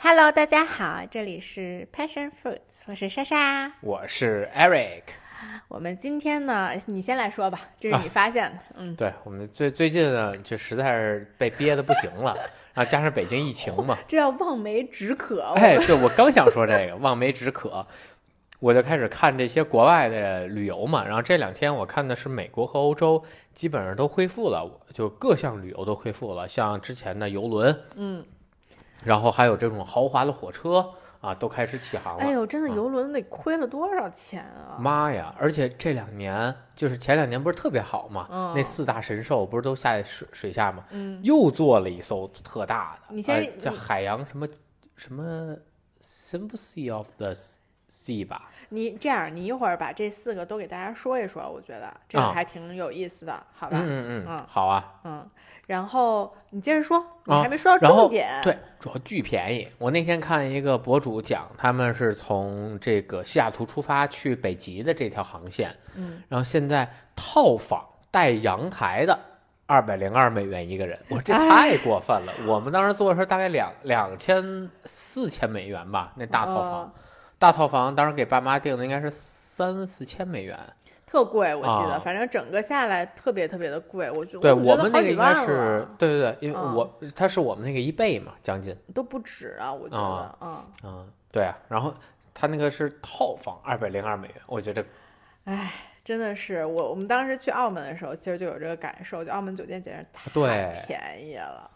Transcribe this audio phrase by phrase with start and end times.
[0.00, 3.72] Hello，大家好，这里是 Passion Fruits，我是莎莎。
[3.80, 5.02] 我是 Eric。
[5.66, 8.58] 我们今天呢，你先来说吧，这是你发现的。
[8.76, 12.32] 嗯，对我们最最近呢，就实在是被憋得不行了，
[12.74, 15.42] 然后加上北京疫情嘛，这叫望梅止渴。
[15.56, 17.84] 哎，对我刚想说这个望梅止渴，
[18.60, 21.04] 我就开始看这些国外的旅游嘛。
[21.04, 28.24] 然后这两天我看的是美国和欧洲，基本上都恢复了，就各项旅游都恢复了，像之前的游轮，嗯，
[29.04, 32.22] 然后还有这种豪华的火车啊，都开始起航了。
[32.22, 34.78] 哎呦，真的啊游轮得亏了多少钱啊？
[34.78, 35.34] 妈呀！
[35.38, 44.46] 而且这两年就是前两年不是特别好嘛，嗯那四大神兽不是都下水水下吗，嗯，又做了一艘特大的，你先呃叫海洋什么
[44.96, 45.56] 什么
[46.02, 47.34] Sympathy of the
[47.90, 48.50] Sea 吧？
[48.68, 53.78] 你这样，你一会儿把这四个都给大家说一说，我觉得这个啊还挺有意思的，好吧？
[53.80, 55.00] 嗯嗯嗯嗯，好啊。
[55.04, 55.28] 嗯，
[55.68, 58.40] 然后你接着说，你啊还没说到重点。
[58.42, 59.68] 对，主要巨便宜。
[59.76, 69.18] 我那天看一个博主讲，他们是从这个西雅图出发去北极的这条航线，嗯，然后现在套房带阳台的
[69.66, 72.32] 二百零二美元一个人，我说这哎太过分了。
[72.46, 76.90] 我们当时做的时候大概两两千四千美元吧，那大套房，哦
[77.38, 80.58] 大套房当时给爸妈订的应该是三四千美元。
[81.10, 88.76] 特贵，我记得，啊反正整个下来特别特别的贵，我觉对我们那个应该是了，对对对，因为嗯我它是我们那个一倍嘛，将近。
[88.94, 91.94] 都不止啊，我觉得，啊嗯，嗯，对啊，然后
[92.34, 94.84] 他那个是套房二百零二美元，我觉得
[95.44, 95.72] 哎，
[96.04, 101.70] 真的是我我们当时去澳门的时候，其实就有这个感受，就澳门酒店简直太便宜了。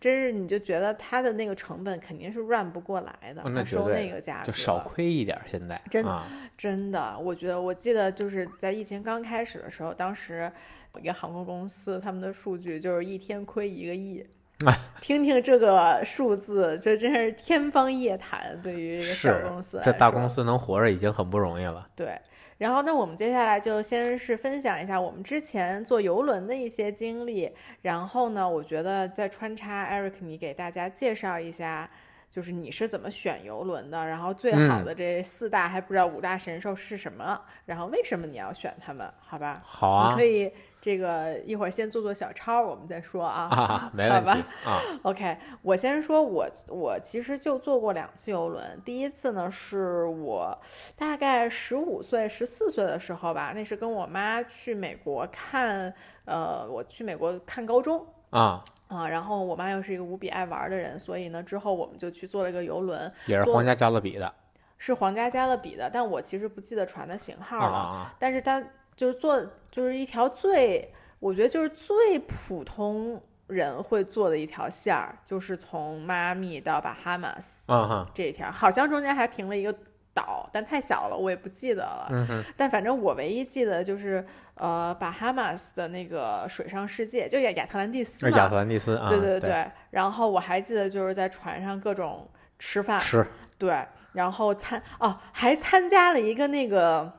[0.00, 5.42] 真是，你就觉得它的那个成本肯定是 run 不过来的，哦那它收那个价格，就少亏一点儿。
[5.46, 10.50] 现在真的啊，真的，我觉得我记得就是在疫情刚开始的时候，当时
[10.94, 14.24] 有一个航空公司，他们的数据就是一天亏一个亿。
[15.00, 18.60] 听听这个数字，就真是天方夜谭。
[18.60, 21.88] 对于这个小公司这大公司能活着已经很不容易了。
[21.94, 22.18] 对，
[22.58, 27.50] 然后那我们接下来就先是分享一下我们之前坐游轮的一些经历，
[27.82, 31.88] 然后呢，我觉得再穿插 Eric，你给大家介绍一下，
[32.28, 34.84] 就是你是怎么选游轮的，然后最好嗯。
[34.84, 39.62] 的这四大还不知道五大神兽是什么，然后为什么你要选他们，好吧？
[39.64, 40.10] 好啊。
[40.10, 40.52] 你可以
[40.88, 43.42] 这个一会儿先做做小抄，我们再说啊。
[43.50, 44.80] 啊， 没好吧问题啊。
[45.02, 48.80] OK，我先说我，我其实就坐过两次游轮。
[48.86, 50.56] 第一次呢，是我
[50.96, 55.92] 大概十五岁、十四岁的时候吧，那是跟我妈去美国看，
[56.24, 59.06] 呃，我去美国看高中啊，啊。
[59.06, 64.32] 然后我妈又是一个无比爱玩的人，所以呢，之后我们就去坐了一个游轮，也是皇家加勒比的
[64.78, 67.76] 是皇家加勒比的，但我其实不记得船的型号了。
[67.76, 68.62] 啊啊但是它
[68.98, 79.72] 就是做就是一条最，我觉得就是最普通人会做的一条线儿，就是从迈阿密到巴哈马斯啊啊哈，这一条，好像中间还停了一个
[80.12, 82.08] 岛，但太小了，我也不记得了。
[82.10, 88.56] 嗯哼，但反正我唯一记得就是呃巴哈马斯的那个水上世界，就亚亚特兰蒂斯嘛亚特嘛。
[88.62, 92.28] 兰蒂斯啊，对对对，然后我还记得就是在船上各种
[92.58, 93.24] 吃饭，吃
[93.56, 97.17] 对，然后参哦还参加了一个那个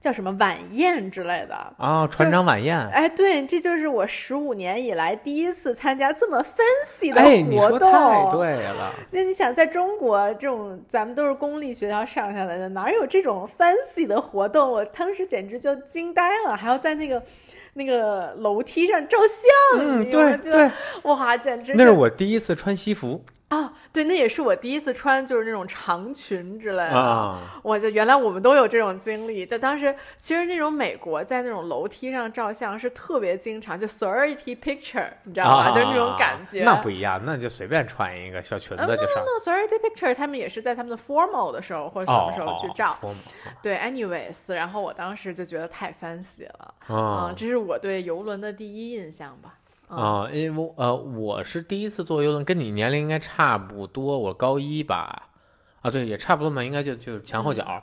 [0.00, 1.54] 叫什么晚宴之类的。
[1.76, 2.78] 啊，船长晚宴。
[2.88, 7.90] 哎，对，这就是我十五年以来第一次参加这么 fancy 的哎，你活动。
[7.90, 14.70] 说太对了， 那你想，在中国这种咱们都是公立学校上下来的，哪有这种 fancy 的活动？
[14.70, 17.22] 我当时简直就惊呆了，还要在那个
[17.74, 19.84] 那个楼梯上照相。
[19.84, 20.70] 嗯，你对对，
[21.02, 26.90] 哇，简直那是我第一次穿西服啊，对，那也是我第一次穿就是那种长裙之类的。
[26.96, 35.64] 啊，我就原来我们都有这种经历，但当时其实那种美国在那种楼梯上照相是特别经常，就 sorority picture，你知道吗？
[35.64, 36.62] 啊就是那种感觉。
[36.62, 39.24] 那不一样，那就随便穿一个小裙子就上。
[39.26, 42.96] 那 sorority picture 他们也是在他们的 formal 的时候或者什么时候去照。
[43.02, 43.12] 哦
[43.62, 49.54] 对，anyways，然后我当时就觉得太 fancy 了，哦啊、哦这是我对游轮的第一印象吧。
[49.90, 55.30] 嗯啊，因为我呃，我是第一次坐游轮，跟你年龄应该差不多，我高一吧，
[55.82, 57.82] 啊，对，也差不多嘛，应该就就是前后脚。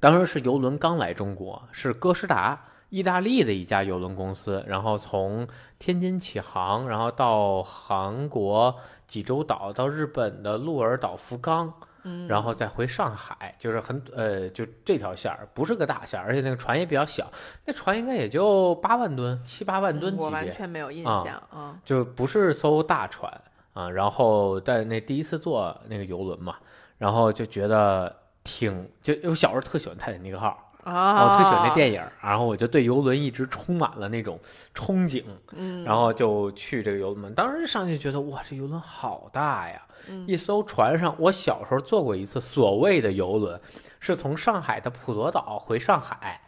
[0.00, 5.46] 当时是游轮刚来中国，是哥斯达，意大利的一家游轮公司，然后从
[5.78, 8.74] 天津起航，然后到韩国
[9.06, 17.30] 济州岛，到日本的鹿儿岛福冈，嗯，然后再回上海，就是很呃，就这条线儿不是个大线儿，而且那个船也比较小，
[17.64, 21.76] 那船应该也就八万吨，七八万吨级嗯我完别，全没有印啊象啊。
[21.84, 23.32] 就不是艘大船
[23.72, 23.90] 啊。
[23.90, 26.56] 然后在那第一次坐那个游轮嘛，
[26.98, 34.40] 然后就觉得挺就我小时候特喜欢泰坦尼克号啊，我特喜欢那电影，然后我就对游轮一直充满了那种
[34.74, 37.34] 憧憬，嗯，然后就去这个游轮。
[37.34, 39.82] 当时上去觉得哇，这游轮好大呀！
[40.08, 43.60] 嗯一艘船上，我小时候坐过一次所谓的游轮，
[44.00, 46.40] 是从上海的普陀岛回上海。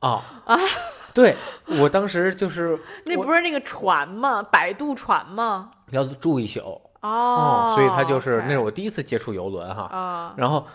[0.00, 0.58] 啊啊！
[1.14, 1.34] 对
[1.64, 4.42] 我当时就是 那不是那个船吗？
[4.42, 5.70] 摆渡船吗？
[5.90, 9.84] 要住一宿哦，所以他就是那是我第一次接触游轮哈。
[9.84, 10.66] 啊，然后，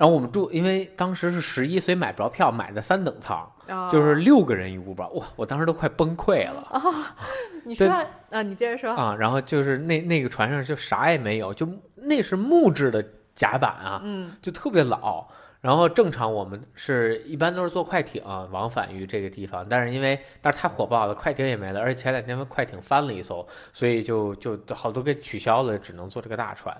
[0.00, 5.06] 然后我们住，因为当时是十一，所以买不着票，买的三等舱，啊就是六个人一屋吧。
[5.08, 6.66] 哇，我当时都快崩溃了
[7.64, 7.86] 你说
[8.30, 9.14] 啊，你接着说，啊！
[9.14, 13.04] 然后就是那那个船上就啥也没有，就那是木质的
[13.34, 15.28] 甲板啊，嗯就特别老。
[15.60, 26.74] 然后正常我们是一般都是坐快艇往返于这个地方，但是因为但是太火爆了，快艇也没了，而且前两天快艇翻了一艘，所以就就好多给取消了，只能坐这个大船。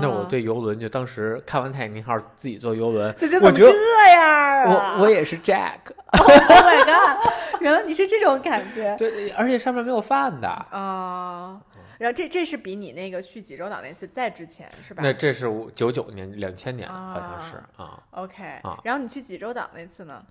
[0.00, 4.96] 那我啊对游轮就当时看完泰坦尼克号自己坐游轮，我觉得这样啊？
[4.96, 7.60] 我我也是 Jack，Oh my god！
[7.60, 10.48] 原来你是这种感觉对，而且上面没有饭的。
[10.48, 11.60] 啊。
[11.98, 18.02] 然后这这是比你那个去济州岛那次再之前是吧那这是九九年、两千年好像是啊。
[18.10, 18.78] ？OK 啊。
[18.84, 20.24] 然后你去济州岛那次呢？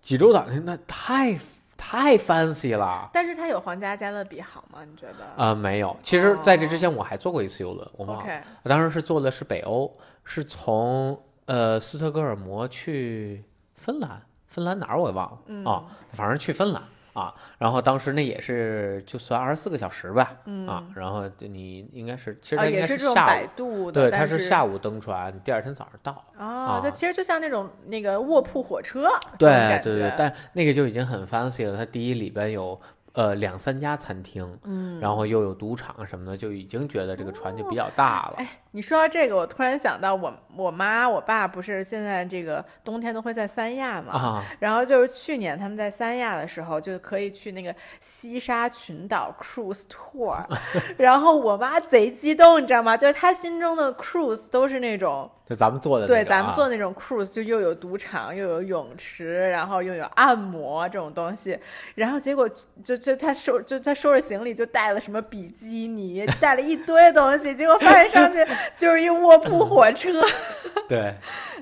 [0.00, 1.38] 济州岛那那太
[1.76, 3.10] 太 fancy 了。
[3.12, 4.84] 但是它有皇家加勒比好吗？
[4.84, 5.96] 你觉得啊、没有。
[6.02, 8.22] 其实在这之前我还坐过一次游轮，我忘了。
[8.22, 9.92] ？OK 我当时是坐的是北欧，
[10.24, 13.42] 是从呃斯德哥尔摩去
[13.74, 16.82] 芬兰，芬兰哪儿我也忘了、嗯啊，反正去芬兰
[17.12, 17.34] 啊。
[17.58, 26.24] 然后当时那也是就算二十四个小时吧，嗯啊，然后就你应该是其实啊，它应该也是这种下摆午，对，它是下午登船，第二天早上到。
[26.36, 29.08] 啊，这啊其实就像那种那个卧铺火车，
[29.38, 31.76] 对，对对但那个就已经很 fancy 了。
[31.76, 32.80] 它第一里边有
[33.12, 38.34] 呃两三家餐厅，嗯，然后又有赌场什么的，就已经觉得这个船就比较大了。
[38.38, 50.38] 哎，你说到这个，我突然想到我我妈我爸不是现在这个冬天都会在三亚嘛，啊，然后就是去年他们在三亚的时候，就可以去那个西沙群岛 cruise tour，
[50.98, 52.96] 然后我妈贼激动，你知道吗？
[52.96, 61.58] 就是她心中的 cruise 都是那种就咱们做的那对咱们做那种 cruise，就又有赌场，又有泳池，然后又有按摩这种东西，
[61.94, 62.46] 然后结果
[62.84, 70.22] 就就她收就她收拾行李就带了什么比基尼，带了一堆东西，结果发现上去就是一卧铺火车，
[70.88, 71.14] 对，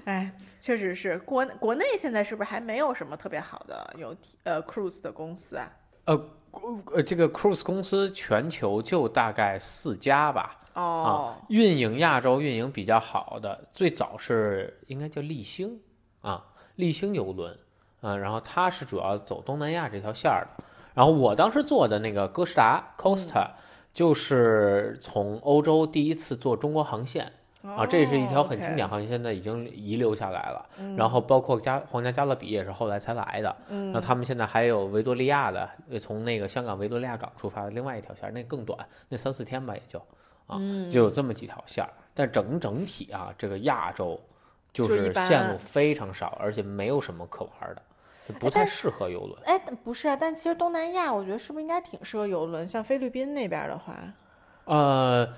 [0.04, 0.31] 哎。
[0.58, 4.12] 确实是国国内现在是不是还没有什么特别好的有
[4.43, 5.70] 呃 cruise 的公司啊？
[6.06, 6.20] 呃
[6.93, 10.60] 呃，这个 cruise 公司全球就大概四家吧。
[10.75, 15.78] 哦，运营亚洲运营比较好的，最早是应该叫立星
[16.20, 16.44] 啊，
[16.75, 17.56] 立星游轮，
[18.00, 20.64] 啊，然后它是主要走东南亚这条线儿的。
[20.94, 23.50] 然后我当时坐的那个哥斯达 Costa，、
[23.96, 27.32] 就是从欧洲第一次做中国航线
[27.62, 30.66] 啊，这是一条很经典哦航线，现在已经遗留下来了。
[30.78, 33.56] 嗯然后包括加皇家加勒比也是后来才来的。
[33.70, 39.99] 嗯那他们现在还有维多利亚的，呃从那个香港维多利亚港出发的另外一条线，那更短，那三四天吧也就。
[40.46, 44.20] 啊，嗯就有这么几条线儿，但整整体啊，这个亚洲
[44.75, 47.81] 就是线路非常少，而且没有什么可玩的，就
[48.34, 49.43] 不太适合游轮。
[49.44, 52.67] 哎，不是啊，但其实东南亚我觉得是不是应该挺适合游轮？
[52.67, 53.96] 像菲律宾那边的话，
[54.64, 55.28] 呃，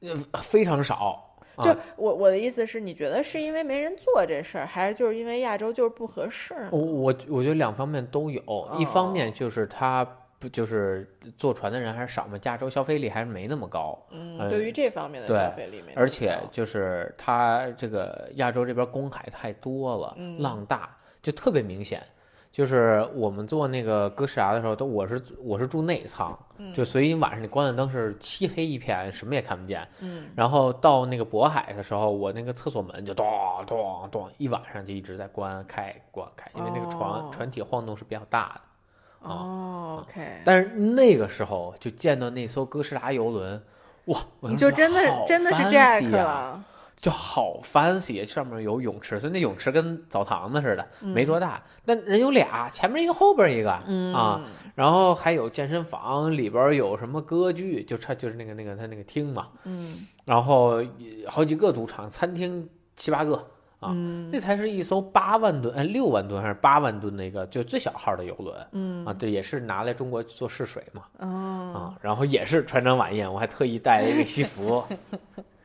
[0.00, 1.24] 呃，非常少。
[1.56, 6.54] 啊就我我的意思是，你觉得是因为没人做这事儿，还是就是因为亚洲就是不合适？
[6.70, 8.40] 我我我觉得两方面都有，
[8.78, 10.06] 一方面就是它
[10.38, 20.96] 不就是坐船的人还是少嘛，亚洲消费力还是没那么高，嗯，呃对于这方面的消费力没那么高，而且就是它这个亚洲这边公海太多了，嗯浪大，
[21.30, 22.02] 就特别明显。
[22.50, 26.36] 就是我们坐那个哥斯达的时候，都我是我是住内舱，
[26.74, 29.86] 就所以晚上你关的灯是漆黑一片，什么也看不见。
[30.00, 33.26] 嗯，然后到那个渤海的时候，我那个厕所门就咚
[33.66, 39.28] 咚咚，一晚上就一直在关开关开，因为那个船、哦船体晃动是比较大的。
[39.28, 43.62] 哦，OK，但是那个时候就见到那艘哥斯达游轮，
[44.06, 46.64] 哇，我就你就真的好真的是 Jack 啊了，
[47.00, 54.12] 就好 fancy，上面有泳池，所以那泳池跟澡堂子似的，没多大，但人有俩，前面一个，后边一个、嗯。
[54.12, 54.40] 啊，
[54.74, 60.06] 然后还有健身房，里边有什么歌剧，就差就是那个那个他那个厅嘛，嗯。
[60.24, 60.82] 然后
[61.26, 63.36] 好几个赌场，餐厅七八个
[63.78, 64.28] 啊，嗯。
[64.32, 69.04] 那才是一艘八万吨，哎，六万吨还是八万吨的一个就最小号的游轮嗯。
[69.06, 71.02] 啊，对也是拿来中国做试水嘛。
[71.18, 74.84] 哦，啊，然后也是船长晚宴，我还特意带了一个西服，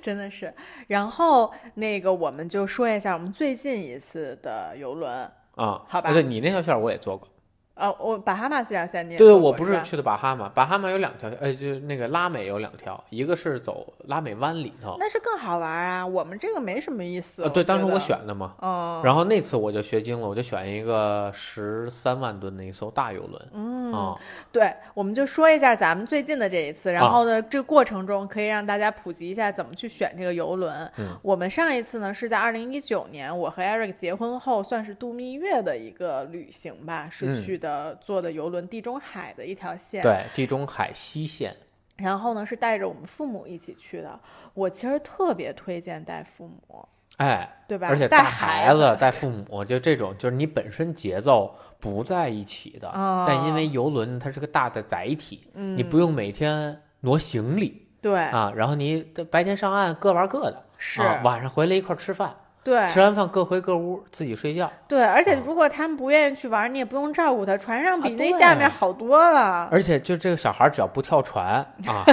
[0.00, 0.52] 真的是。
[0.86, 5.12] 然后那个我们就说一下我们最近一次的游轮，
[5.56, 7.28] 啊，好吧而且你那条线我也坐过，
[7.74, 17.42] 呃，我巴哈马这条线你也对我不是去的巴哈马，巴哈马有两条，呃，就是那个拉美有两条，一个是走拉美湾里头，那是更好玩啊，我们这个没什么意思。
[17.42, 18.54] 呃，对，当时我，选的嘛。
[18.60, 24.18] 嗯，然后那次我就学精了，我就选一个十三万吨的一艘大游轮嗯，啊，
[24.50, 30.90] 对，我们就说一下咱们最近的这一次，然啊后呢，这个过程中可以让大家普及一下怎么去选这个游轮。
[30.98, 40.02] 嗯我们上一次呢是在二零一九年，我和 Eric 结婚后算是度蜜月的一个旅行吧，是嗯去的坐的游轮地中海的一条线。
[40.02, 41.54] 对，地中海西线，
[41.96, 44.18] 然后呢是带着我们父母一起去的。
[44.54, 46.86] 我其实特别推荐带父母，
[47.22, 47.86] 哎，对吧？
[47.88, 53.24] 而且带孩子，带父母，就这种，就是你本身节奏不在一起的，哦。
[53.26, 64.70] 但因为游轮它是个大的载体，嗯，你不用每天挪行李对，啊，然后你白天上岸各玩各的，是，啊，晚上回来一块吃饭，对，吃完饭各回各屋自己睡觉。
[64.86, 69.68] 对，而且啊如果他们不愿意去玩，你也不用照顾他，船上比啊那下面好多了。
[69.70, 72.04] 而且就这个小孩只要不跳船 啊，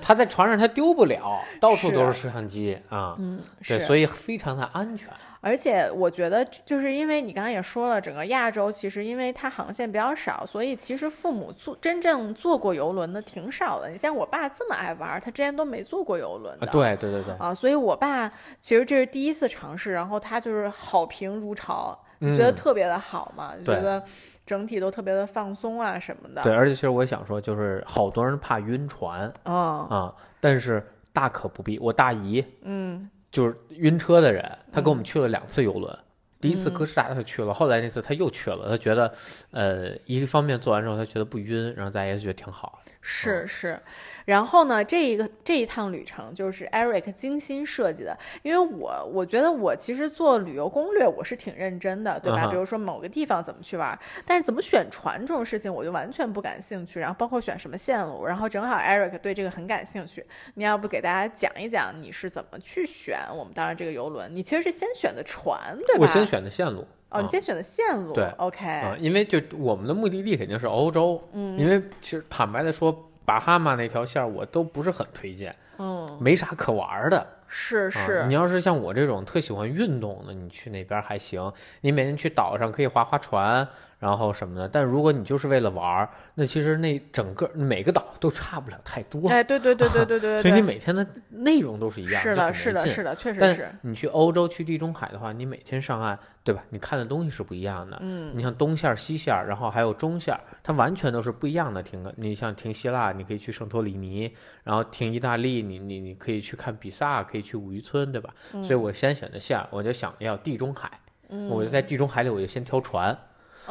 [0.00, 5.08] 他在船上他丢不了，到处都是摄像机啊，嗯，对，所以非常的安全。
[5.40, 13.88] 而且我觉得，就是因为你刚刚也说了，整个亚洲其实因为它航线比较少，所以其实父母坐真正坐过游轮的挺少的。
[13.88, 16.66] 你像我爸这么爱玩，他之前都没坐过游轮的。
[16.66, 18.30] 啊，对对对对，啊，所以我爸
[18.60, 24.02] 其实这是第一次尝试，然后他就是好评如潮，就觉得嗯特别的好嘛，就觉得
[24.44, 26.42] 整体都特别的放松啊什么的。
[26.42, 29.54] 对，而且其实我想说，就是好多人怕晕船嗯
[29.88, 31.78] 啊，但是大可不必。
[31.78, 35.98] 我大姨嗯就是晕车的人，他跟我们去了两次游轮。
[36.40, 39.12] 第一次嗯哥斯达他去了，后来那次他又去了，他觉得，
[39.50, 42.82] 呃，一个方面做完之后他觉得不晕，然后再也觉得挺好。
[43.02, 43.80] 是是，
[44.26, 52.44] 然后呢，这一个这一趟旅程就是 Eric 精心设计的，因为我我觉得我其实做旅游攻略我是挺认真的，对吧？
[52.44, 64.34] 嗯比如说某个地方怎么去玩，但是怎么选船这种事情我就完全不感兴趣，然后包括选什么线路，然后正好 Eric 对这个很感兴趣，你要不给大家讲一讲你是怎么去选我们当时这个游轮？
[64.34, 66.02] 你其实是先选的船，对吧？
[66.02, 66.86] 我先选的线路。
[67.10, 71.58] 哦，你啊先选的线路，对，OK，啊，因为就我们的目的地肯定是欧洲，嗯。
[71.58, 77.26] 因为其实坦白的说，巴哈马那条线我都不是很推荐，嗯，没啥可玩的。
[77.52, 83.66] 是啊是，你要是像我这种特喜欢运动的，你去那边还行，你每天去岛上可以划划船，
[84.00, 84.68] 然后什么的。
[84.68, 96.64] 但如果你就是为了玩儿，那其实那整个每个岛都差不了太多，哎，对对对对对对 对，所以你每天的内容都是一样，是的，是的，是的，确实但是，你去欧洲、去地中海的话，你每天上岸，对吧？
[96.70, 97.98] 你看的东西是不一样的。
[98.00, 102.12] 嗯你像东线儿、西线儿，然后还有中线儿，它完全都是不一样的停个。
[102.16, 108.30] 你像停希腊，你可以去圣托里尼，然后停意大利，你你你可以去看比萨，可以去五渔村，对吧？
[108.62, 110.90] 所以我先选的线儿，我就想要地中海，
[111.28, 113.16] 嗯，我就在地中海里，我就先挑船。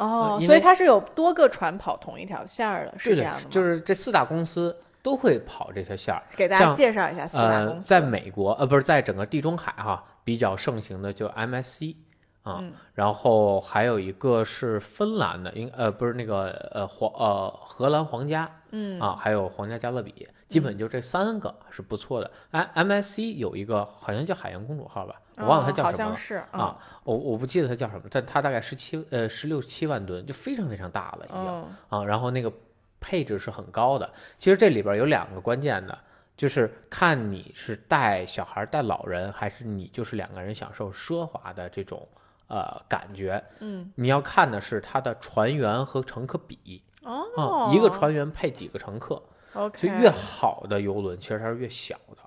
[0.00, 6.22] 哦，所以它是有多个船跑同一条线儿的，是这样的吗？，就是这四大公司都会跑这条线儿。
[6.36, 7.88] 给大家介绍一下四大呃，公司。
[7.88, 11.94] 在美国，呃，不是在整个地中海哈，比较盛行的就 MSC
[12.42, 22.30] 啊，嗯然后还有一个是芬兰的，应呃不是那个呃皇呃荷兰皇家嗯啊，还有皇家加勒比，基本就这三个是不错的。
[22.52, 26.16] 哎，MSC 有一个好像叫海洋公主号吧，我忘了它叫什么了。
[26.16, 31.46] 像是啊，我我不记得它叫什么，但它大概十七呃十六七万吨，就非常非常大了已经。
[31.46, 32.52] 嗯啊，然后那个
[33.00, 34.10] 配置是很高的。
[34.38, 35.98] 其实这里边有两个关键的，
[36.36, 42.06] 就是看你是带小孩、带老人，还是你就是两个人享受奢华的这种
[42.48, 43.42] 呃感觉。
[43.60, 49.22] 嗯你要看的是它的船员和乘客比哦啊，一个船员配几个乘客
[49.54, 52.18] ，OK，所以越好的游轮其实它是越小的。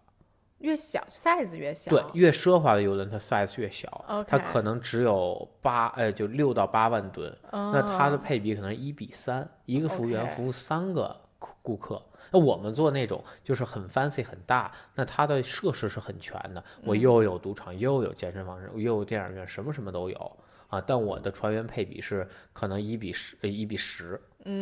[0.64, 1.92] 越小 size 越小。
[1.92, 7.34] 对，越奢华的游轮它 size 越小它可能只有八，呃，就六到八万吨。
[7.52, 12.02] 那它的哦配比可能是一比三，一个服务员服务三个顾顾客。
[12.32, 20.82] 那我们做那种就是很 fancy 很大，那它的设施是很全的，我嗯又有赌场，又有健身房，又有电影院，什么什么都有啊。
[20.82, 24.20] 但我的船员配比是可能一比十，呃一比十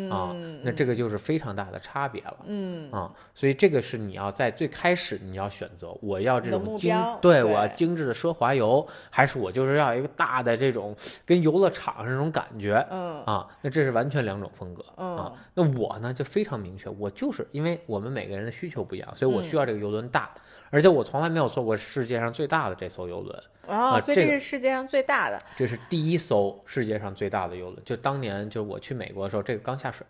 [0.10, 2.38] 啊，嗯那这个就是非常大的差别了。
[2.46, 10.96] 嗯啊，所以这个是你要在最开始你要选择，我要这种精对我要精致的奢华游，还是我就是要一个大的这种
[11.26, 13.48] 跟游乐场上这种感觉嗯啊？
[13.62, 15.34] 那这是完全两种风格嗯啊。
[15.54, 20.30] 那我呢就非常明确，我就是因为我们每个人的需求不一样，所以我嗯需要这个游轮大，
[20.72, 25.40] 而且我从来没有坐过世界上最大的这艘游轮，哦，啊所以这这个是世界上最大的。
[25.56, 27.84] 这是第一艘世界上最大的游轮。
[27.86, 30.08] 就当年就我去美国的时候，这个刚下水。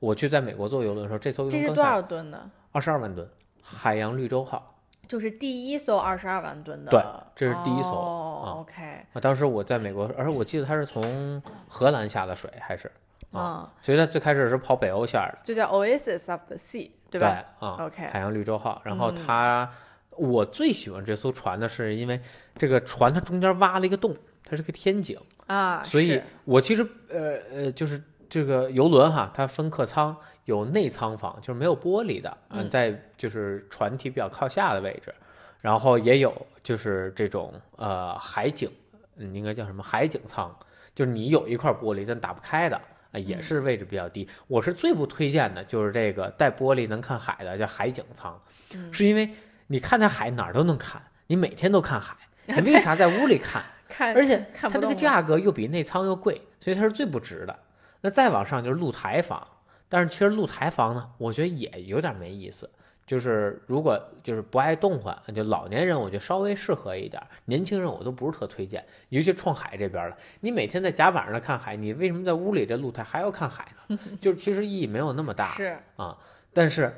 [0.00, 2.48] 我去在美国坐游轮的时候，这艘游这是多少吨的？
[2.72, 3.28] 二十二万吨，
[3.62, 4.74] 海洋绿洲号。
[5.08, 6.90] 就是第一艘二十二万吨的。
[6.90, 7.02] 对
[7.34, 8.82] 这是第一艘哦啊 OK，
[9.12, 12.90] 啊，当时我在美国，而且我记得它是从荷兰下的水，还是
[13.32, 18.80] 啊，所以它最开始是跑北欧线儿的，就叫 Oasis of the Sea，对吧啊？OK，海洋绿洲号。
[18.84, 19.70] 然后嗯它，
[20.10, 22.20] 我最喜欢这艘船呢，是因为
[22.54, 35.14] 这个船它中间挖了一个洞，它是个天井，啊，所以我其实呃呃就是这个游轮哈，它分客舱，有内舱房，就是没有玻璃的，嗯在就是船体比较靠下的位置，
[35.60, 38.70] 然后也有就是这种呃海景，
[39.16, 40.54] 嗯，应该叫什么海景舱，
[40.94, 42.80] 就是你有一块玻璃但打不开的。
[43.12, 44.28] 啊，也是位置比较低。
[44.46, 48.40] 我是最不推荐的，就是这个带玻璃能看海的，叫海景舱，
[48.74, 49.30] 嗯是因为
[49.68, 52.16] 你看那海哪儿都能看，你每天都看海，
[52.62, 53.62] 你为啥在屋里看？
[53.88, 57.58] 看，而且它那个价格又比内舱又贵，所以它是最不值的。
[58.02, 59.44] 那再往上就是露台房，
[59.88, 62.68] 但是其实露台房呢，我觉得也有点没意思。
[63.08, 68.84] 就是如果就是不爱动换，就老年人我觉得稍微适合一点，年轻人我都不是特推荐。
[69.08, 73.98] 尤其冲海这边了，你每天在甲板上看海，你为什么在屋里这露台还要看海呢？
[74.20, 75.46] 就是其实意义没有那么大。
[75.46, 76.14] 是啊，
[76.52, 76.94] 但是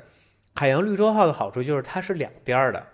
[0.53, 2.85] 海洋绿洲号的好处就是它是两边儿的，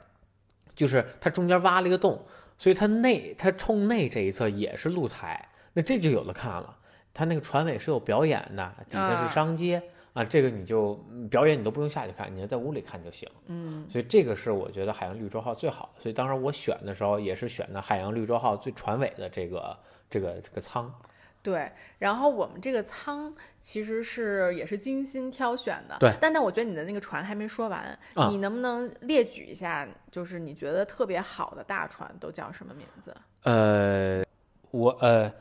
[0.76, 2.24] 就是它中间挖了一个洞，
[2.56, 6.78] 所以它内它冲内这一侧也是露台，那这就有的看了。
[7.16, 9.84] 它那个船尾是有表演的，底下啊是商街啊，
[10.24, 13.30] 这个你就嗯表演你都不用下去看，你要在屋里看就行。
[13.48, 16.02] 嗯所以这个是我觉得海洋绿洲号最好的。
[16.02, 19.78] 所以当时我选的时候也是选的海洋绿洲号最船尾的这个
[20.10, 20.94] 这个这个舱。
[21.44, 25.96] 对，然后我们这个舱其实是也是精心挑选的。
[25.98, 33.16] 对但但我觉得你的那个船还没说完，嗯你能不能列举一下，就是你觉得特别好的大船都叫什么名字？
[33.44, 34.26] 呃，
[34.72, 35.32] 我呃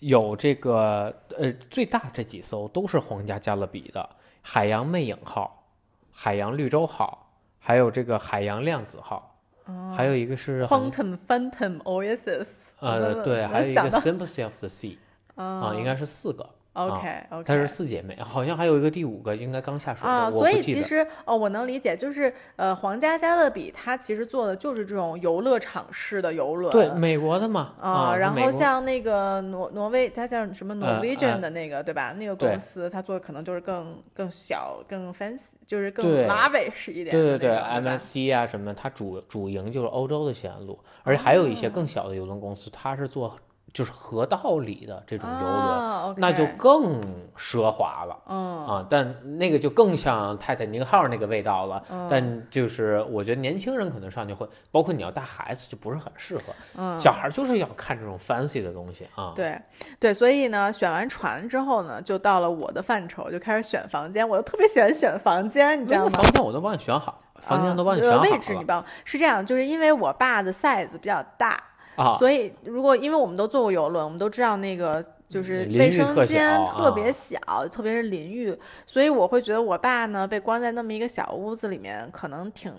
[0.00, 4.08] 有这个呃最大这几艘都是皇家加勒比的
[4.42, 5.64] 海洋魅影号、
[6.12, 9.36] 海洋绿洲号，还有这个海洋量子号，
[9.66, 12.46] 哦还有一个是好像 Quantum Phantom Oasis。
[12.80, 14.96] 呃对，还有一个 Sympathy of the Sea
[15.34, 16.48] 啊，应该是四个，
[16.86, 17.44] OK OK。
[17.44, 20.62] 她是四姐妹，好像还有一个第五个应该刚下水，啊，所以。
[20.62, 26.70] 其实哦，我能理解，就是呃，皇家加勒比它其实做的就是这种游乐场式的游轮。
[26.70, 32.12] 对，美国的嘛啊，然后像那个挪挪威，它叫什么呃 Norwegian 呃的那个，对吧？
[32.16, 37.48] 那个公司它做的可能就是更更小、更 fancy，就是更对 lavish 一点对对对。
[37.48, 43.34] 对，MSC 啊什么的，它主主营就是欧洲的线路，而且还有一些更小的游轮公司，它是做
[43.72, 47.00] 就是河道里的这种游轮，啊那就更
[47.36, 48.16] 奢华了。
[48.26, 51.82] 嗯啊，但那个就更像泰坦尼克号那个味道了。
[51.90, 56.44] 嗯但就是我觉得年轻人可能上去会，包括你要带孩子就不是很适合。
[56.76, 59.32] 嗯，小孩就是要看这种 fancy 的东西啊。
[59.36, 59.60] 对
[60.00, 64.26] 对，所以呢，选完船之后呢，就到了我的范畴，就开始选房间。
[64.26, 66.22] 我特别喜欢选房间，你知那个道吗？
[66.22, 71.62] 房间我都帮你选好，房间都帮你选好啊位置你了帮是这样，就是因为我爸的 size 比较大，
[71.98, 72.16] 啊。
[72.16, 78.56] 所以如果因为我们都坐过游轮，我们都知道那个就是淋卫生间小特别啊小，特别是淋浴，
[78.86, 82.72] 所以我会觉得我爸呢被关在那么一个小屋子里面，可能挺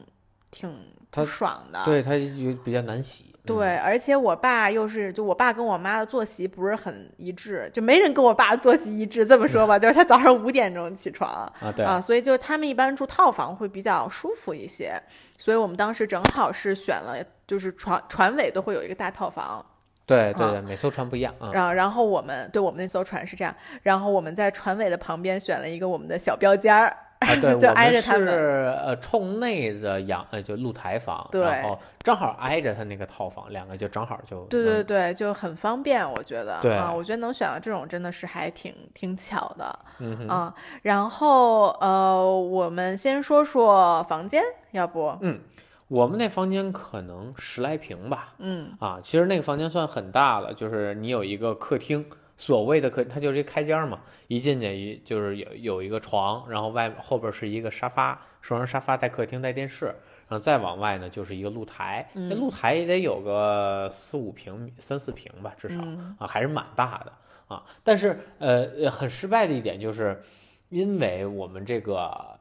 [0.49, 0.73] 挺
[1.11, 1.83] 不爽的。
[1.85, 3.25] 对，他有比较难洗。
[3.25, 9.25] 嗯对，而且我爸又是，就我爸跟我妈的作息不是很一致，就没人跟我爸作息一致。
[9.25, 15.01] 这么说吧，就是他早上五点钟起床啊，对啊，所以就是他们一般住套房会比较舒服一些。
[15.37, 17.15] 所以我们当时正好是选了，
[17.49, 19.65] 就是船船尾都会有一个大套房，啊
[20.05, 21.49] 对对对，每艘船不一样啊。
[21.51, 39.79] 然后然后我们对我们那艘船是这样，然后我们在船尾的旁边选了一个我们的小标间儿，啊，对， 就挨着他们是呃冲内的阳呃就露台房，对然后正好挨着他那个套房，两个就正好就对对能对，就很方便，我觉得对啊，我觉得能选到这种真的是还挺挺巧的。
[39.99, 45.15] 嗯哼啊，然后呃，我们先说说房间，要不？
[45.21, 45.39] 嗯，
[45.89, 52.05] 我们那房间可能十来平吧，嗯啊，其实那个房间算很大了，就是你有一个客厅，
[52.37, 59.85] 所谓的客，它就是一开间嘛，一进去一就是有有一个床，然后外后边是一个沙发，双人沙发带客厅带电视，
[60.27, 67.11] 然后再往外呢就是一个露台，那嗯露台也得有个四五平米、三四平吧，至少嗯啊，还是蛮大的
[67.47, 67.63] 啊。
[67.83, 70.21] 但是呃，呃很失败的一点就是，
[70.69, 72.37] 因为我们这个。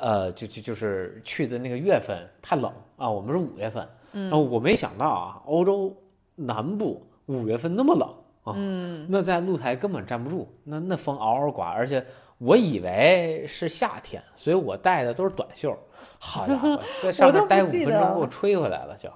[0.00, 5.94] 呃，就就就是去的那个月份太冷啊，我们是五月份，嗯啊，我没想到啊，欧洲
[6.34, 8.08] 南部五月份那么冷
[8.44, 12.04] 啊，嗯，那在露台根本站不住，那那风嗷嗷刮，而且
[12.38, 15.76] 我以为是夏天，所以我带的都是短袖。
[16.18, 19.10] 好家伙， 在上面待五分钟给我吹回来了就。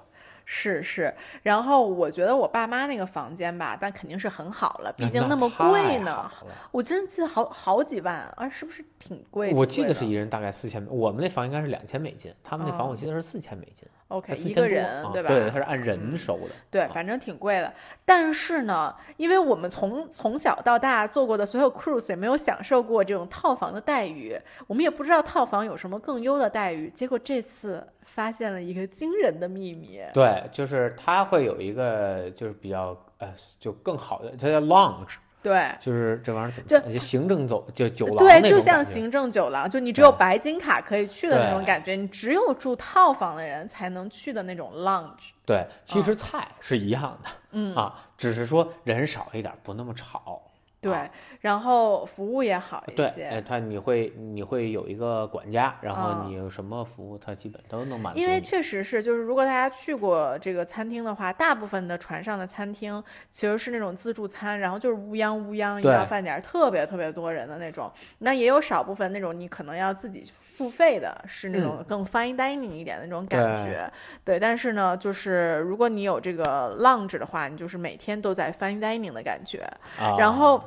[0.51, 6.27] 是是，然后我觉得我爸妈那个房间吧，但肯定是很好了，毕竟那么贵呢。
[6.71, 9.53] 我真记得好好几万啊，是不是挺贵？
[9.53, 15.29] 我记得是一人大概四千，我们那房应该是两千美金，他们那房哦我记得是四千美金，OK 四一个人对吧？
[15.29, 16.55] 对，他是按人收的。
[16.71, 17.71] 对，反正挺贵的。
[18.03, 24.35] 但是呢，因为我们从从小到大做过的所有 cruise 也没有享受过这种套房的待遇，
[24.65, 26.89] 我们也不知道套房有什么更优的待遇。
[26.89, 27.87] 结果这次
[28.19, 30.01] 发现了一个惊人的秘密。
[30.13, 35.71] 对，就是它会有一个就是比较呃就更好的，它叫 lounge，对。
[35.79, 38.59] 就是这玩意儿怎么就行政走就酒廊对，就。
[38.59, 45.29] 像行政酒廊，就你只有白金卡可以去的那种感觉，你只有住套房的人才能去的那种 lounge。
[45.45, 50.41] 对，其实菜是一样的嗯，啊，只是说人少一点，不那么吵。
[50.81, 51.09] 对啊，
[51.41, 53.41] 然后服务也好一对，哎，些。
[53.41, 58.39] 他你会你会有一个管家，然后啊你有什么服务，他基本都能满足因为。
[58.41, 67.91] 确实是，就是如果大家去过这个餐厅的话，大部分的船上的餐厅其实是那种自助餐，然后就是乌泱乌泱一对到饭点儿特别特别多人的那种。
[68.19, 70.23] 那也有少部分那种你可能要自己
[70.59, 73.93] 付费的，是那种更 fine dining 一点的那种感嗯对觉。
[74.25, 79.59] 对，但是呢，就是如果你有这个 lounge 的话，你就是每天都在 fine dining 的感觉。
[79.97, 80.61] 啊，然后，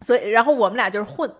[0.00, 1.30] 所以然后我们俩就是混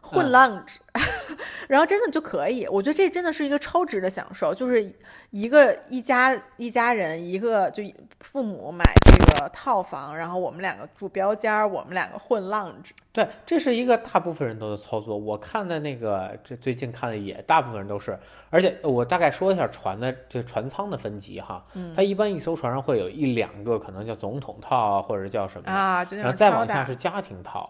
[0.00, 0.78] 混嗯 lounge，、
[1.68, 4.92] 然后真的就可以，我觉得这真的是一个超值的享受，就是
[5.30, 7.84] 一个一家一家人，一个就
[8.20, 12.90] 父母买这个套房，然后我们两个住标间儿，我们两个混 lounge。
[13.12, 15.16] 对，这是一个大部分人都的操作。
[15.16, 18.18] 我看的那个，这最近看的也大部分人都是。
[18.50, 27.68] 而且我大概说一下船的这船舱的分级哈，嗯它一般一艘船上会有一两个可能叫总统套啊，或者叫什么的，啊，就然后再往下是家庭套。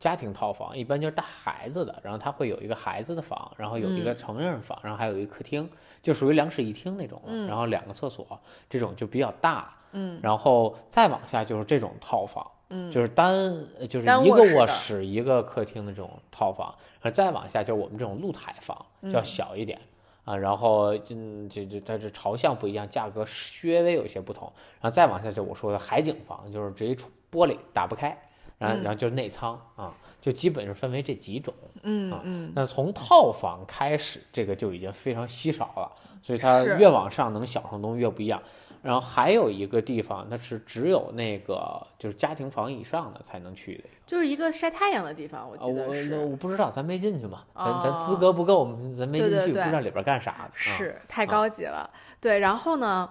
[0.00, 5.70] 家庭套房一般就是带孩子的，然后它会有一个孩子的房，然后有一个成人房，然后还有一个客厅，
[6.02, 8.26] 就属于两室一厅那种的，嗯然后两个厕所，
[8.68, 9.72] 这种就比较大。
[9.92, 13.34] 嗯然后再往下就是这种套房，嗯，就是单
[13.78, 16.74] 呃就是一个卧室一个客厅的这种套房，
[17.12, 19.78] 再往下就是我们这种露台房，嗯较小一点。
[20.24, 24.52] 啊，然后嗯，这这它这朝向不一样，价格稍微有些不同。
[24.80, 28.16] 然后再往下就我说的海景房，就是直接出玻璃打不开，
[28.60, 31.52] 然后嗯然后就是内舱啊，就基本是分为这几种。
[31.64, 35.90] 啊嗯嗯那从套房开始，这个就已经非常稀少了，
[36.22, 38.40] 所以它越往上能享受的东西越不一样。
[38.82, 43.84] 然后还有一个地方，那是只有那个就是家庭房以上的才能去的。
[44.06, 46.18] 就是一个晒太阳的地方，我啊，记得是。
[46.24, 51.88] 我不知道，咱没进去嘛，咱咱哦资格不够，我们咱没进去，对对对不知道里边干啥是太高级了，
[52.22, 52.38] 对。
[52.38, 53.06] 然后呢，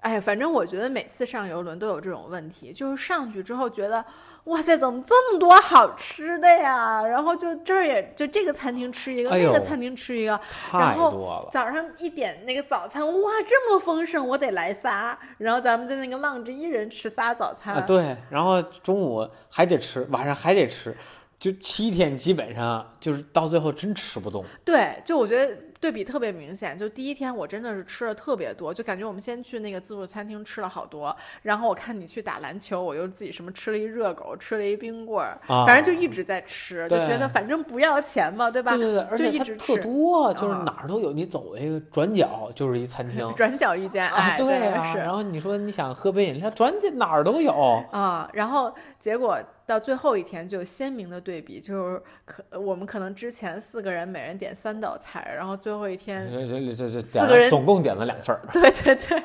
[0.00, 4.04] 哎，反正我觉得每次上游轮都有这种问题，就是上去之后觉得，
[4.44, 7.02] 哇塞，怎么这么多好吃的呀？
[7.02, 10.38] 然后就这儿也就这个餐厅吃一个，哎那个餐厅吃一个，
[10.70, 11.48] 太然后。
[11.50, 15.18] 早上一点那个早餐，哇，这么丰盛，我得来仨。
[15.38, 20.94] 然后咱们就那个浪着一人吃仨早餐，啊，对，然后中午还得吃，晚上还得吃，
[21.38, 24.44] 就七天基本上就是到最后真吃不动。
[24.64, 26.78] 对，就我觉得对比特别明显。
[26.78, 38.74] 就第一天我真的是吃了特别多，就感觉我们先去那个自助餐厅吃了好多，然后我看你去打篮球，我又自己什么吃了一热狗，吃了一冰棍儿，啊反正就一直在吃，就觉得反正不要钱嘛，对吧？
[38.78, 47.52] 对对对，而就且它特一直吃多，就是啊哪儿都有，你走那个转角就是一餐厅 转角遇见啊，爱，对啊，是然后你说你想喝杯饮料，转角哪儿都有。
[47.92, 58.40] 啊，然后结果到最后一天就有鲜明的对比，就是可我们可能之前四个人每人点三道菜，然后最后一天这这这这四个人总共点了两份儿。
[58.52, 59.22] 对对对，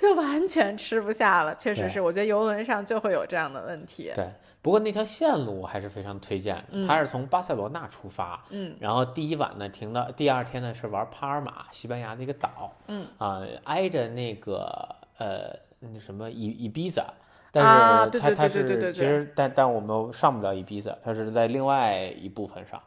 [0.00, 1.54] 就完全吃不下了。
[1.54, 4.12] 确实是，我觉得游轮上就会有这样的问题。
[4.14, 4.28] 对，
[4.62, 14.66] 不过那条线路我还是非常推荐，嗯它是从巴塞罗那出发，嗯然后第一晚呢停到，第二天呢是玩帕尔马，西班牙的一个岛，嗯啊、挨着那个
[15.18, 17.04] 呃那什么伊伊比萨，
[17.52, 17.64] 但
[18.10, 22.80] 是它它是其实但但我们上不了伊比萨，它是在另外一部分上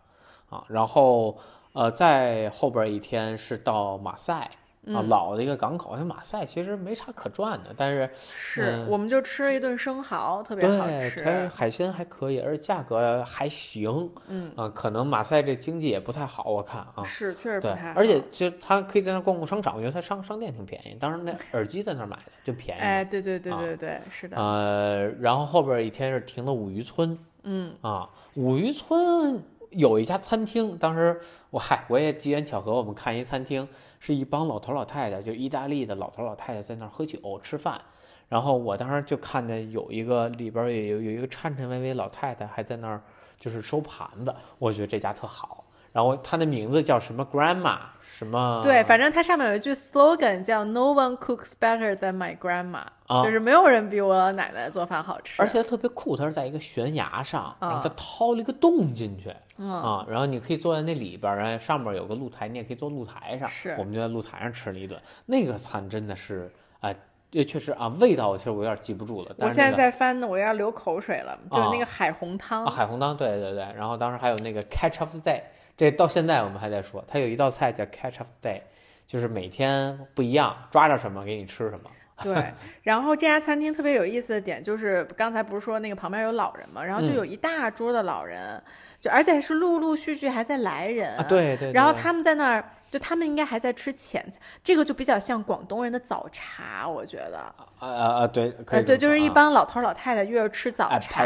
[0.50, 1.38] 啊，然后
[1.74, 4.50] 呃在后边一天是到马赛。
[4.84, 11.48] 啊，嗯老的一个港口，像马赛其实没啥可转的，但是是，嗯我们就吃了一顿生蚝，特别好对，它吃。
[11.50, 14.10] 海鲜还可以，而且价格还行。
[14.28, 17.04] 嗯，啊，可能马赛这经济也不太好，我看啊。
[17.04, 18.00] 是，确实不太，好。
[18.00, 20.98] 而且其实他可以在那逛逛商场，我觉得他商商店挺便宜。
[21.00, 22.82] 当时那 耳机在那儿买的就便宜。
[22.82, 24.36] 哎，对对对啊对对，是的。
[24.36, 33.68] 呃，然后后边一天是停了五渔村嗯啊，五渔村有一家餐厅，当时我嗨，我也机缘巧合，我们看一餐厅，
[34.00, 37.82] 是一帮老头老太太，就意大利的老头老太太在那儿喝酒吃饭。
[38.28, 43.02] 然后我当时就看见有一个里边也有有有一个颤颤巍巍老太太还在那儿
[43.40, 45.66] 就是收盘子，我觉得这家特好。
[45.92, 47.78] 然后它的名字叫什么 Grandma
[48.18, 48.62] 什么？
[48.64, 55.42] 对，反正它上面有一句 slogan 叫 “No one cooks better than my grandma”，、啊就是没有人比我奶奶做饭好吃。
[55.42, 63.50] 而且它特别酷，它是在一个悬崖上，然后它啊掏了一个洞进去嗯，啊，然后你可以坐在那里边儿，然后上面有个露台，你也可以坐露台上。
[63.50, 66.94] 是我们就在露台上吃了一顿，那个餐真的是啊，
[67.32, 69.36] 这确实啊，味道其实我有点记不住了。
[69.40, 72.64] 我现在但是那个在翻呢，我要流口水了，就是那个海红汤。
[72.66, 75.42] 啊，海红汤，对对对，然后当时还有那个 Catch of the Day，
[75.82, 78.62] 这到现在我们还在说，它有一道菜叫 catch up Day，
[79.08, 81.90] 就是每天不一样，抓着什么给你吃什么。
[82.22, 88.62] 对，然后这家餐厅特别有意思的点就是，刚才不是说那个旁边有老人嘛，然后就嗯有一大桌的老人，
[89.00, 91.74] 就而且是陆陆续续还在来人啊，对对对。
[91.74, 97.38] 然后他们在那儿，就他们应该还在吃前菜，这个就比较像广东人的早茶，我觉得。
[97.80, 98.50] 啊啊啊，对，
[98.84, 101.26] 对，就是一帮老头儿老太太约着吃早茶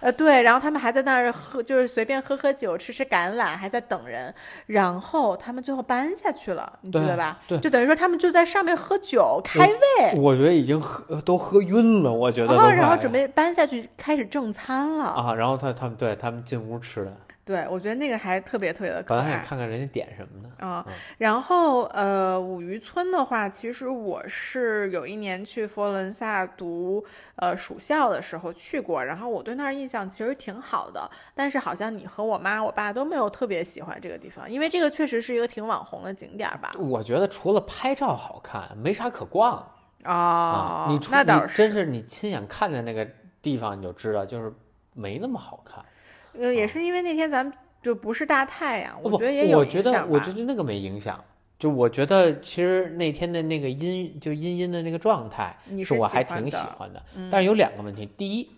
[0.00, 4.32] 呃，对，然后他们还在那儿喝，就是随便喝喝酒，吃吃橄榄，还在等人，
[4.66, 7.38] 然后他们最后搬下去了，你记对得吧？
[7.48, 15.06] 对就等于说他们就在上面喝酒开胃，我觉得已经喝都喝晕了，我觉得然后然后准备搬下去开始正餐了。
[15.06, 19.44] 啊，然后他他们对他们进屋吃的，对，我觉得那个还特别特别的可本来想爱。
[19.44, 20.50] 看看人家点什么呢。
[20.58, 27.06] 啊、嗯然后呃，五渔村的话，其实我是有一年去佛罗伦萨读
[27.36, 36.74] 呃暑校的时候去过，然后我对那儿印象其实挺好的，但是好像你和我妈、我爸都没有特别喜欢这个地方，因为这个确实是一个挺网红的景点吧？
[36.80, 39.58] 我觉得除了拍照好看，没啥可逛
[40.02, 40.86] 哦，啊。
[40.88, 43.06] 你那倒是真是你亲眼看见那个
[43.40, 44.52] 地方，你就知道就是
[44.94, 45.84] 没那么好看。
[46.40, 51.22] 呃，也是因为那天咱们就不是大太阳，我，觉得也有我觉得我觉得那个没影响。
[51.58, 57.02] 就我觉得其实那天的那个阴就阴阴的那个状态，是是我还挺喜欢的。
[57.14, 58.50] 嗯但是有两个问题，第一，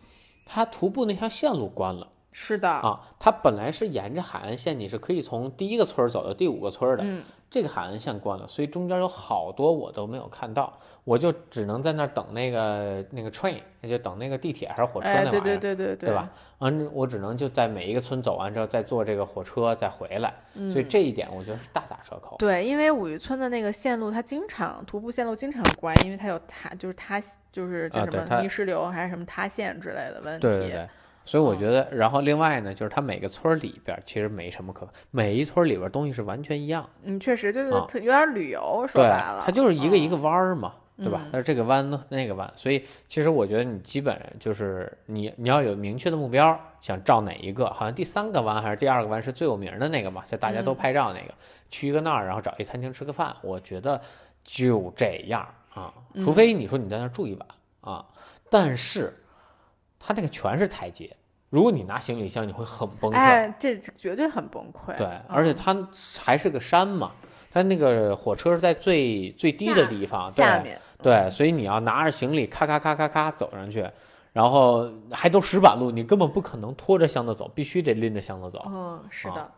[0.44, 10.76] 它徒步那条线路关了是的，啊，它本来是沿着海岸线，你是可以从第一个村走到第五个村的，嗯，这个海岸线关了，所以中间有好多我都没有看到，
[11.08, 16.28] 我就只能在那儿等那个那个 train，那就等那个地铁还是火车那玩意儿，对对对对吧？
[16.58, 20.34] 完，我只能就在每一个村走完之后再坐这个火车再回来，
[20.70, 22.36] 所以这一点我觉得是大打折扣。
[22.36, 27.18] 嗯对，因为五渔村的那个线路，它经常徒步线路经常关，因为它有塌，就是塌，
[27.50, 30.46] 就是叫什么泥石流还是什么塌陷之类的问题。
[30.46, 30.88] 对对对，
[31.24, 41.28] 所以我嗯觉得，然后另外呢，就是它每个村儿里边儿其实没什么可，每一村儿里边儿东西是完全一样，嗯，确实就是有点旅游，说白了，，它就是一个一嗯个弯儿嘛，对吧嗯？
[41.32, 51.32] 它是这个弯那个弯，所以其实我觉得你基本就是你你要有明确的目标，想照哪一个，好像第三个弯还是第二个弯是最有名的那个嘛，就大家都嗯拍照那个，
[51.70, 54.00] 去一个那儿，然后找一餐厅吃个饭，我觉得
[54.42, 57.48] 就这样啊，嗯除非你说你在那儿住一晚
[57.80, 58.04] 啊，
[58.50, 59.12] 但是
[59.98, 61.14] 它那个全是台阶。
[61.50, 63.14] 如果你拿行李箱，你会很崩溃。
[63.14, 64.94] 哎，这这绝对很崩溃。
[64.98, 65.74] 对，嗯而且它
[66.18, 67.12] 还是个山嘛，
[67.50, 73.88] 它那个火车是在最最低的地方，对下面对，所以你要拿着行李咔咔咔咔咔走上去，
[74.32, 78.64] 然后还都石板路，你根本不可能拖着箱子走，必须得拎着箱子走。
[78.66, 79.50] 嗯，是啊的。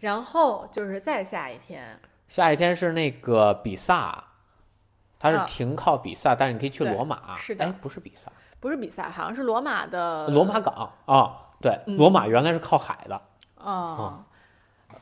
[0.00, 4.22] 然后就是再下一天，下一天是那个比萨，
[5.18, 7.36] 它是啊停靠比萨，但是你可以去罗马。
[7.36, 13.20] 是的哎，不是比萨，不是比萨，好像是罗马的罗马港啊，对，嗯罗马原来是靠海的，
[13.56, 14.24] 啊。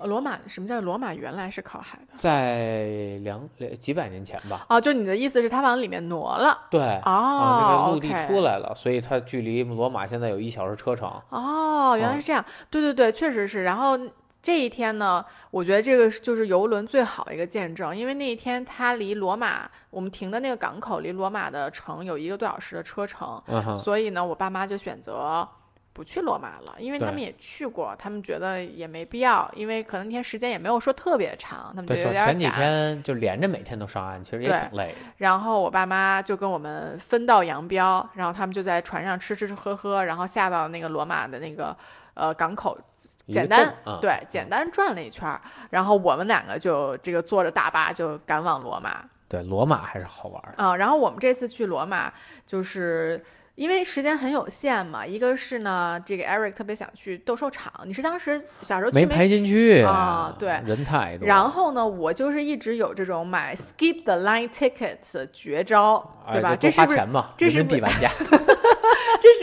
[0.07, 1.15] 罗马什么叫罗马？
[1.15, 4.65] 原来是靠海的在两两几百年前吧。
[4.69, 11.11] 哦，就你的意思是它往里面挪了对，哦，啊，那个陆地出来了，所以它距离罗马现在有一小时车程。
[11.31, 12.45] 哦，原来嗯是这样。
[12.71, 13.65] 对对对，确实是。
[13.65, 13.99] 然后
[14.43, 23.43] 这一天呢，我觉得这个就是游轮最好一个见证，因为那一天它离罗马我们停的那个港口离罗马的城有一个多小时的车程，
[23.83, 25.47] 所以呢，我爸妈就选择。
[25.93, 32.49] 不去罗马了，因为他们也去过，他们觉得也没必要，因为可能那天时间也没有说特别长，他们就对，有点就前几。
[32.51, 34.95] 天就连着每天都上岸，其实也挺累的。
[35.17, 41.77] 然后我爸妈就跟我们分道扬镳，然后他们就在船上吃吃吃喝喝，然后下到那个罗马的那个
[42.15, 42.79] 呃港口，
[43.27, 50.63] 简单嗯对简单转了一圈儿，然后我们两个就这个坐着大巴就赶往罗马对，罗马还是好玩的。
[50.63, 52.13] 啊、然后我们这次去罗马
[52.47, 53.23] 就是。
[53.57, 61.27] 因为时间很有限嘛，一个是呢，这个 Eric 特别想去斗兽场，你是当时小时候去没排进去啊对人太多。
[61.27, 65.99] 然后呢，我就是一直有这种买 skip the line ticket 的绝招，
[66.33, 66.51] 对吧？
[66.51, 66.99] 哎这是不是？
[67.37, 68.11] 这是不人民币玩家。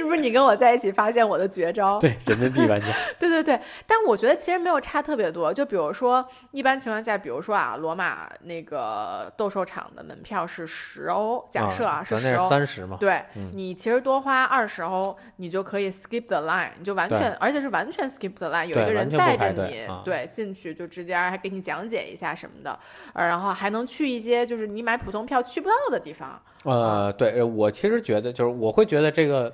[0.07, 1.99] 不不是你跟我在一起发现我的绝招？
[2.01, 2.87] 对，人民币玩家。
[3.19, 5.53] 对对对，但我觉得其实没有差特别多。
[5.53, 12.97] 就比如说，一般情况下，比如说啊，罗马那个斗兽场的门票是十欧，假设啊是十欧，三十嘛。
[12.99, 13.21] 对
[13.53, 22.79] 你其实多花二十欧，你就可以 skip the line，你就完全，而且是完全 skip the line，有一个人带着你，对，进去就直接还给你讲解一下什么的，
[23.13, 26.41] 呃，然后还能去一些就是你买普通票去不到的地方。
[26.63, 29.53] 呃，对我其实觉得就是我会觉得这个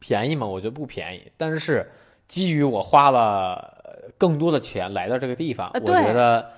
[0.00, 0.44] 便宜吗？
[0.44, 1.88] 我觉得不便宜，但是
[2.26, 6.50] 基于我花了更多的钱来到这个地方，我觉得。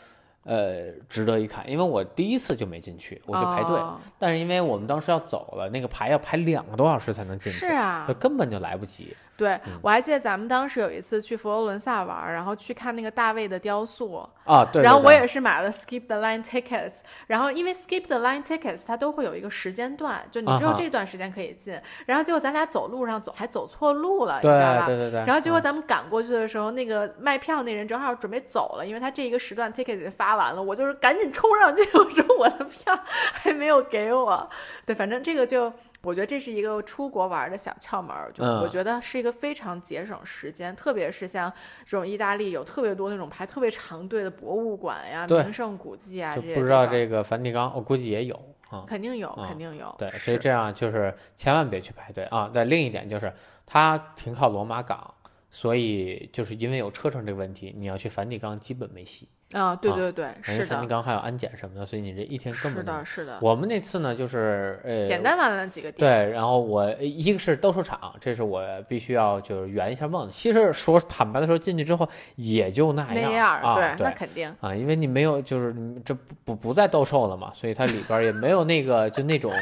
[0.44, 3.80] 呃，值得一看，因为我第一次就没进去，我就排队。
[4.18, 9.16] 但是因为我们当时要走了，那个排要排两个多小时才能进去，是啊，就根本就来不及。
[9.34, 14.82] 对，我还记得咱们当时有一次去佛罗伦萨玩，然后去看那个大卫的雕塑啊，对。
[14.82, 21.76] 然后我也是买了 skip the line tickets，然后因为 skip the line tickets 它都会有一个时间段，就你只有这段时间可以进。
[22.06, 24.86] 然后结果咱俩走路上走还走错路了，你知道吧？
[24.86, 25.24] 对对对。
[25.24, 32.96] 然后结果咱们赶过去的时候，那个卖票那人正好准备走了，因为他这一个时段 tickets 发完了，我就是赶紧冲上去，我说我的票
[33.32, 34.48] 还没有给我。
[34.86, 35.72] 对，反正这个就。
[36.04, 41.52] 我觉得这是一个出国玩的小窍门儿，就我觉得是一个非常节省时间，特别是像
[41.84, 48.34] 这种意大利有特别多那种排特别长队的博物馆呀、名胜古迹啊，就不知道这个梵蒂冈，我估计也有
[48.68, 49.94] 啊，肯定有，肯定有。
[49.96, 52.50] 对，所以这样就是千万别去排队啊。
[52.52, 53.32] 对，另一点就是
[53.64, 55.14] 它停靠罗马港，
[55.50, 59.28] 所以就是因为有车程这个问题，你要去梵蒂冈基本没戏。
[59.52, 61.02] 啊，对对对，是的。
[61.02, 63.38] 还有安检什么的，所以你这一天根本是的，是的。
[63.40, 65.98] 我们那次呢，就是呃，简单玩了几个点。
[65.98, 70.28] 对，然后我一个是斗兽场，这是我必须要就是圆一下梦。
[70.30, 73.14] 其实说坦白的说，进去之后也就那样。
[73.14, 79.52] 那样啊，对，那肯定啊，因为你没有就是这不不不再斗兽了嘛，所以它里边也没有那个就那种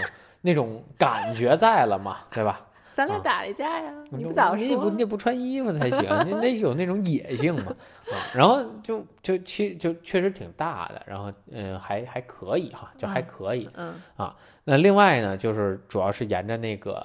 [0.41, 2.61] 那种感觉在了嘛，对吧？
[3.01, 3.91] 咱俩打一架呀！
[4.11, 7.73] 你不早说，你不你不穿衣服才行，你得有那种野性嘛。
[8.13, 13.71] 啊，然后就就其就确实挺大的，然后嗯还还可以哈，就还可以。
[13.75, 17.03] 嗯啊，那另外呢，就是主要是沿着那个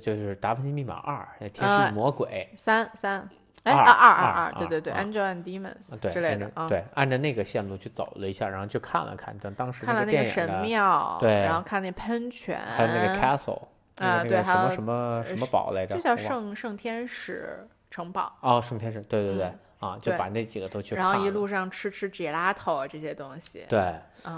[0.00, 1.16] 就是《达芬奇密码二》
[1.50, 3.28] 《天使与魔鬼》三三
[3.64, 13.62] 哎二二二二对对对，Angel and Demons 对之类的对，按照那个线路去走了一下，然后去看了看，当当时看了那个神庙，对，然后看那喷泉，还有那个 Castle。
[13.96, 15.94] 啊，对，什么什么什么堡来着？
[15.94, 18.36] 就叫圣圣天使城堡。
[18.40, 21.04] 哦，圣天使，对对对，啊，就把那几个都去看。
[21.04, 23.64] 然后一路上吃吃 gelato 这些东西。
[23.68, 23.94] 对，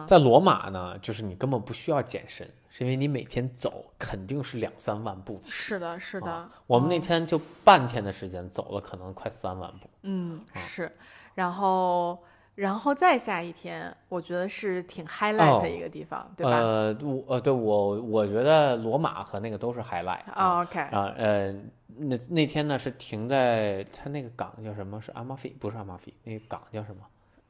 [0.07, 5.41] 在罗马呢，就是你根本不需要健身，是因为你每天走肯定是两三万步。
[5.45, 6.49] 是的，是的。
[6.67, 9.89] 我们那天就半天的时间走了，可能快三万步。
[10.03, 10.91] 嗯，是，
[11.35, 12.23] 然后。
[12.57, 16.57] 然后再下一天，我觉得是挺 highlight 的一个地方，对吧？
[16.59, 20.23] 呃，我呃，对我我觉得罗马和那个都是 highlight。
[20.63, 20.81] OK。
[20.81, 21.53] 啊，呃，
[21.99, 24.99] 那那天呢是停在它那个港叫什么？
[25.03, 25.51] 是阿马菲？
[25.61, 27.03] 不是阿马菲，那个港叫什么？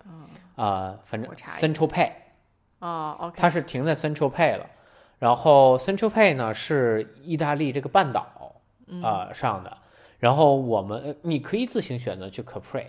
[0.06, 0.26] 嗯。
[0.56, 2.10] 啊，反正 Central Pay。
[2.80, 3.36] 哦，OK。
[3.38, 4.68] 它是停在 Central Pay 了，
[5.20, 8.60] 然后 Central Pay 呢是意大利这个半岛
[9.04, 9.78] 啊上的，
[10.18, 12.86] 然后我们你可以自行选择去 Capri。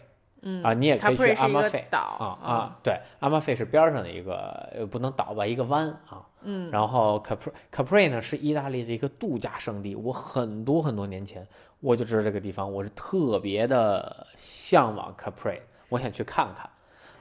[0.50, 6.26] 嗯啊，你也可以去阿马菲啊啊，对，阿马菲是边上的一个，呃，不能岛吧，一个湾啊。
[6.44, 11.46] 嗯，然后 Capri Capri 呢是意大利的一个度假胜地，我很多很多年前
[11.82, 16.70] 我就知道这个地方，我是特别的向往 Capri，我想去看看。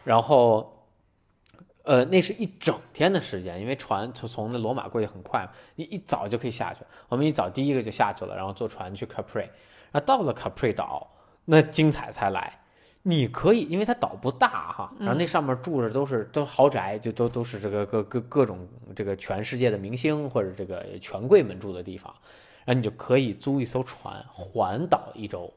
[0.05, 0.87] 然后，
[1.83, 6.85] 呃，那是一整天的时间，因为船从从那罗马过去很快，你一早就可以下去。
[7.09, 9.49] 我们一早第一个就下去了，然后坐船去 Capri，
[9.91, 11.11] 然后到了 Capri 岛，
[11.45, 12.61] 那精彩才来。
[13.09, 18.67] 你可以，因为它岛不大哈，然后那上面住着都是都豪宅，就都都是这个各各各种
[18.97, 22.13] 这个全世界的明星或者这个权贵们住的地方，
[22.65, 25.49] 然后你就可以租一艘船环岛一周，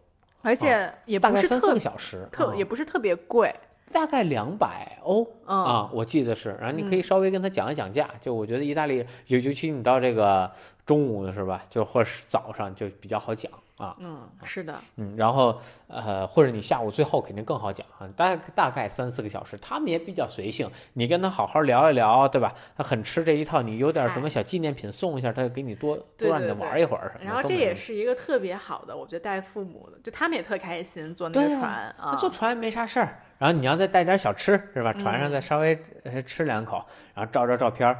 [0.43, 3.51] 而且也不是三四个小时，特也不是特别贵，
[3.91, 10.51] 大概两百欧啊，我记得是，然后你可以稍微跟他讲一讲价，就我觉得意大利尤尤其你到这个
[10.85, 13.51] 中午的是吧，就或者是早上就比较好讲。
[13.79, 22.53] 啊，嗯，是的，嗯，然后呃，或者你下午最后肯定更好讲啊，大大概三四个小时，他们也比较随性，你跟他好好聊一聊，对吧？
[22.75, 27.17] 他很吃这一套，你有点什么小纪念品送一下，他就给你多多让你玩一会儿。
[27.23, 33.23] 然后这也是一个特别好的，我觉得带父母的，就他们也特开心坐那个船啊，坐船没啥事儿。
[33.37, 34.91] 然后你要再带点小吃，是吧？
[34.91, 35.79] 船上再稍微
[36.27, 37.95] 吃两口，然后照照照片。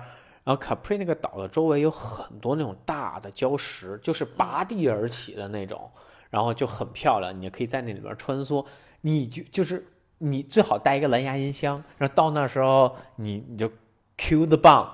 [0.50, 5.88] 然后 Capri 那个岛的周围有很多那种大的礁石，就是拔地而起的那种，
[6.32, 7.40] 然后就很漂亮。
[7.40, 8.66] 你可以在那里边穿梭，
[9.02, 9.86] 你就就是
[10.18, 13.70] 你最好带一个蓝牙音箱，然后到那时候你你就
[14.18, 14.88] cue the bomb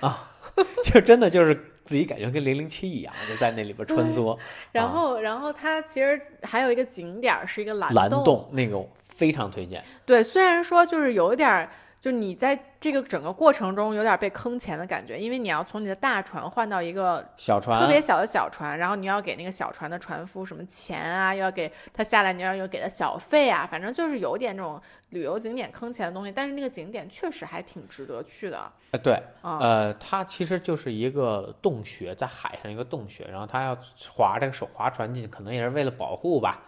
[0.00, 0.30] 啊，
[0.84, 1.54] 就真的就是
[1.86, 4.36] 自己感觉跟零零七一样，就在那里边穿梭。
[4.72, 9.82] 然后，然后它其实还有一个景点是一个蓝蓝洞，那个非常推荐。
[10.04, 26.30] 对，虽然说就是有一点儿，就你在这个整个过程中有点被坑钱的感觉，因为你要从你的大船换到一个小船特别小的小船，然后你要给那个小船的船夫什么钱啊，要给他下来，你要有给他小费啊，反正就是有点这种旅游景点坑钱的东西。
[26.30, 29.58] 但是那个景点确实还挺值得去的呃，对，啊。
[29.60, 33.76] 呃，它其实就是一个洞穴，在海上一个洞穴，然后他要
[34.08, 36.62] 划这个手划船进去，可能也是为了保护吧。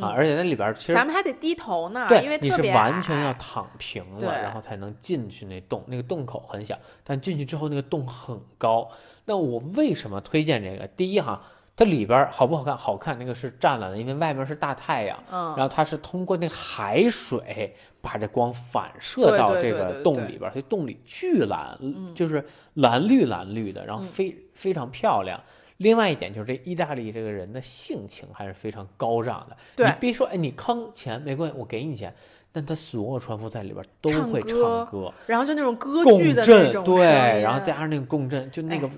[0.00, 5.84] 啊，而且那里边其实咱们还得低头呢，对因为对，你是完全要躺平了，然后才能进去那洞。
[5.86, 8.88] 那个洞口很小，但进去之后那个洞很高。
[9.24, 10.86] 那我为什么推荐这个？
[10.88, 11.42] 第一哈，
[11.74, 12.76] 它里边好不好看？
[12.76, 21.76] 好看，那个是湛蓝的，因为外面是大太阳，嗯然后它是通过那海水把这光反射到这个洞里边儿，所以洞里巨蓝，
[22.14, 22.44] 就是
[22.74, 25.40] 蓝绿蓝绿的，然后嗯非、非常漂亮。
[25.76, 29.56] 另外一点就是这意大利这个人的性情还是非常高涨的。
[29.76, 32.14] 对你别说，哎，你坑钱没关系，我给你钱，
[32.52, 37.04] 但他所有船夫在里边都唱会歌唱歌，然后就那种歌共剧的那振，种对，
[37.42, 38.88] 然后再加上那个共振，就那个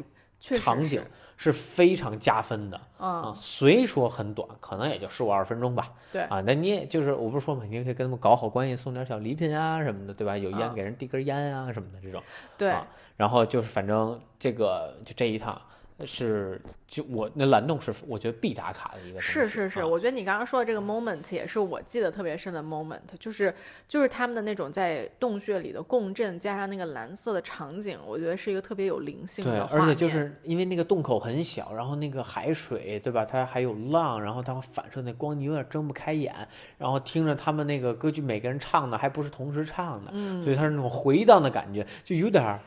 [0.40, 1.02] 场景
[1.36, 3.34] 是非常加分的啊嗯，。
[3.34, 5.92] 虽说很短，可能也就十五二十分钟吧。
[6.12, 10.38] 对啊，那你也就是我不是说嘛，你也可以跟他们搞好关系，送点小礼品啊什么的，对吧？
[10.38, 12.22] 有烟嗯给人递根烟啊什么的这种。
[12.56, 15.60] 对，啊然后就是反正这个就这一趟
[16.06, 19.20] 是就我那蓝洞是我觉得必打卡的一个。
[19.20, 23.52] 是是是，啊我觉得你刚刚说的这个 moment 也是我记得特别深的 moment，就是
[23.88, 33.24] 就是他们的那种在洞穴里的共振，加上那个蓝色的场景，我觉得是一个特别有灵性对，的对而且就是因为那个洞口很小，然后那个海水，对吧？
[33.24, 36.34] 它还有浪，然后它会反射那光，你有点睁不开眼。
[36.78, 42.60] 然后听着他们那个歌剧，每个人唱的还不是同时唱的，嗯所以它是那种回荡的感觉，就有点儿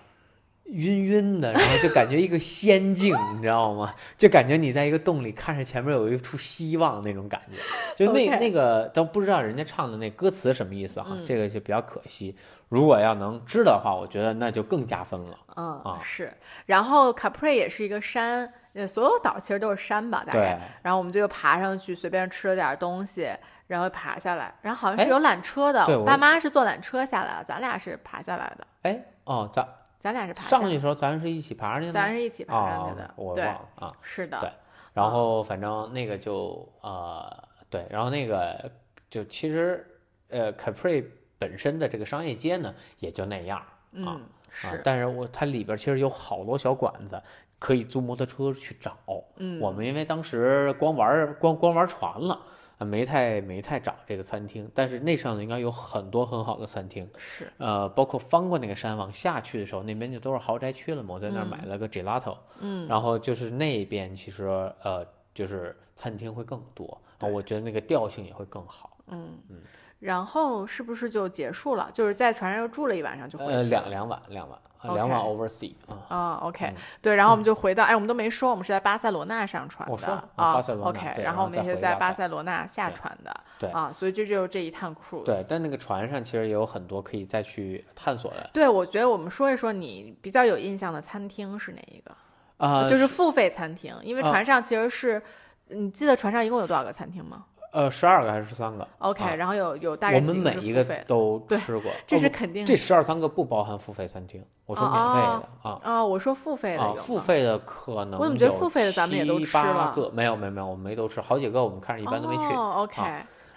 [0.72, 3.94] 晕晕的，然后就感觉一个仙境， 你知道吗？
[4.18, 7.58] 就感觉你在一个洞里看着前面有一处希望那种感觉。
[7.96, 12.36] 就那那个都不知道人家唱的那歌词什么意思哈，嗯这个就比较可惜。
[12.70, 15.38] 如果要能知道的话，我觉得那就更加分了。
[15.58, 16.34] 嗯嗯是，
[16.66, 23.30] 然后 Capri 也是一个山，呃，所有岛其实都是山吧，大对概。，然后我们就又爬上去，随便吃了点东西，
[23.68, 29.68] 然后爬下来，然后好像哎是有缆车的，爸妈是坐缆车下来的，咱俩是爬下来的，哎哦，咱
[30.02, 33.94] 咱俩是爬上去的时候咱是一起爬上去的吗，咱是一起爬上去哦的，对，我忘了啊。
[34.02, 34.50] 是的，对
[34.94, 38.70] 然后反正那个就呃对，然后那个
[39.10, 39.86] 就其实
[40.30, 41.06] 呃 Capri
[41.38, 43.60] 本身的这个商业街呢也就那样
[44.06, 47.22] 啊，是，但是我它里边其实有好多小馆子。
[47.62, 48.98] 可以租摩托车去找，
[49.36, 52.42] 嗯，我们因为当时光玩光光玩船了，呃
[52.86, 61.14] 没太没太找这个餐厅，但是那上头应该有很多很好的餐厅，是，呃，包括翻过那个山往下去的时候，那边就都是豪宅区了嘛。
[61.16, 64.46] 我在那儿买了个 gelato，、嗯，然后就是那边其实
[64.84, 68.98] 呃就是餐厅会更多，啊，我觉得那个调性也会更好。
[69.08, 69.58] 嗯嗯
[70.00, 71.90] 然后是不是就结束了？
[71.94, 73.58] 就是在船上又住了一晚上就回去了？
[73.58, 76.16] 呃，两两晚两晚呃两晚 OK oversea 啊。
[76.16, 76.76] 啊、o k 嗯。
[77.02, 83.70] 对，然后我们就回到，哎，我们都没说，我们是在巴塞罗那上船的我说啊巴塞罗那 OK，然后然后我们也是再回巴塞在巴塞罗那下船的，对。
[83.70, 85.24] 啊，所以这就是这一趟 cruise。
[85.24, 88.50] 对，但那个船上其实也有很多可以再去探索的。
[88.54, 92.16] 对，我觉得我们说一说你比较有印象的餐厅是哪一个？
[92.58, 94.30] 啊，就是付费餐厅，因为啊。
[94.30, 95.22] 船上其实是，
[95.70, 97.46] 你记得船上一共有多少个餐厅吗？
[97.74, 99.34] 呃十二个还是十三个？？OK，、啊。
[99.34, 100.84] 然后有有大概我们每一个？
[101.08, 105.80] 都吃过，这是肯定这十二三个不包含付费餐厅，我说免费的啊。
[105.84, 112.44] 啊、我说付费的付费的可能我怎么觉得付费的咱们也都七吃了没有没有没有，我们没都吃，好几个我们看着一般都没去。
[112.54, 113.02] 哦，OK，、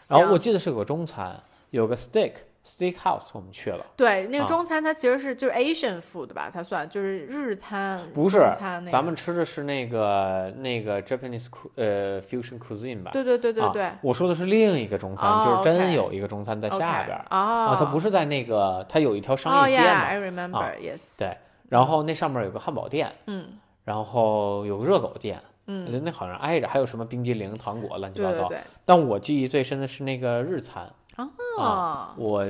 [0.08, 1.40] 然后我记得是有个中餐，
[1.70, 2.32] 有个 steak
[2.64, 4.46] steak house 我们去了，对那个啊。
[4.46, 8.90] 中餐它其实是就是 Asian food 吧，它算就是日餐，不是中餐那个。
[8.90, 13.10] 咱们吃的是那个那个 Japanese 呃 fusion cuisine 吧？
[13.12, 17.26] 对对对对啊对，我说的是另一个中餐，哦就是真有一个中餐在下边儿。
[17.30, 17.36] 哦。
[17.70, 21.36] 啊，它不是在那个，它有一条哦商业街嘛，，Yeah，I remember，yes，、对，
[21.68, 23.58] 然后那上面有个汉堡店，嗯。
[23.84, 28.48] 然后有个热狗店，嗯，那好像挨着，还有什么冰激凌、糖果乱七八糟。
[28.48, 32.44] 对对对，但我记忆最深的是那个日餐，哦，我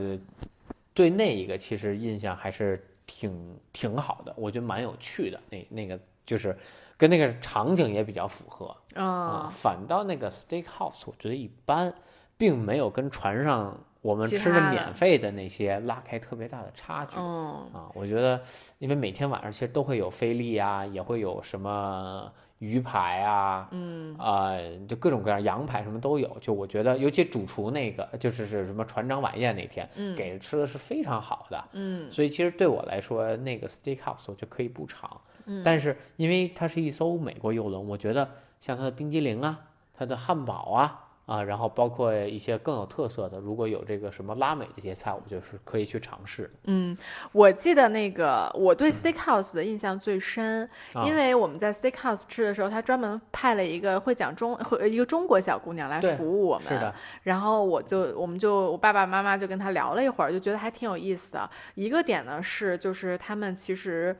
[0.92, 5.40] 对那一个其实印象还是挺挺好的，我觉得蛮有趣的。
[5.50, 6.56] 那那个就是
[6.96, 9.46] 跟那个场景也比较符合啊。
[9.46, 11.92] 嗯，反倒那个 steakhouse 我觉得一般，
[12.36, 17.16] 并没有跟船上我们吃的免费的那些拉开特别大的差距。
[17.18, 18.40] 嗯啊，我觉得，
[18.78, 22.32] 因为每天晚上其实都会有菲力啊，也会有什么
[22.64, 24.54] 鱼排啊，嗯啊，
[24.88, 26.34] 就各种各样羊排什么都有。
[26.40, 31.64] 就我觉得，尤其主厨那个，就是是什么船长晚宴那天，嗯给吃的是非常好的。
[31.72, 35.20] 嗯所以其实对我来说，那个 steakhouse 我就可以不尝。
[35.46, 38.28] 嗯但是因为它是一艘美国游轮，我觉得
[38.60, 39.60] 像它的冰激凌啊，
[39.92, 41.00] 它的汉堡啊。
[41.26, 46.52] 啊，然后包括一些更有特色的，如果有这个什么拉美这些菜，我们就是可以去尝试。
[46.64, 46.94] 嗯，
[47.32, 56.68] 我记得那个我对 steakhouse 的印象最深，啊因为我们在 steakhouse 吃的时候，他专门派了一个会讲中会一个中国小姑娘来服务我们。
[56.68, 61.48] 是的，然后我就我们就我爸爸妈妈就跟他聊了一会儿，就觉得还挺有意思的。
[61.74, 64.14] 一个点呢是就是他们其实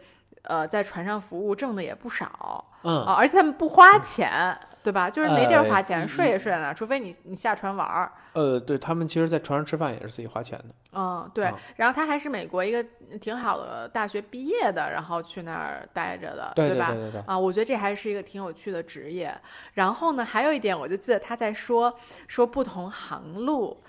[0.45, 4.59] 呃在船上服务挣的也不少嗯，啊，而且他们不花钱。
[4.85, 5.09] 对吧？
[5.09, 8.13] 就是没地儿呃花钱，一睡也睡在那儿，除非你你下船玩儿。
[8.35, 10.75] 呃，对他们其实，在船上吃饭也是自己花钱的。
[10.93, 11.59] 嗯，对啊。
[11.77, 12.85] 然后他还是美国一个
[13.19, 16.89] 挺好的大学毕业的，然后去那儿待着的，对对吧？
[16.89, 19.35] 对对对，啊，我觉得这还是一个挺有趣的职业。
[19.73, 23.83] 然后呢，还有一点，我就记得他在说说不同航路，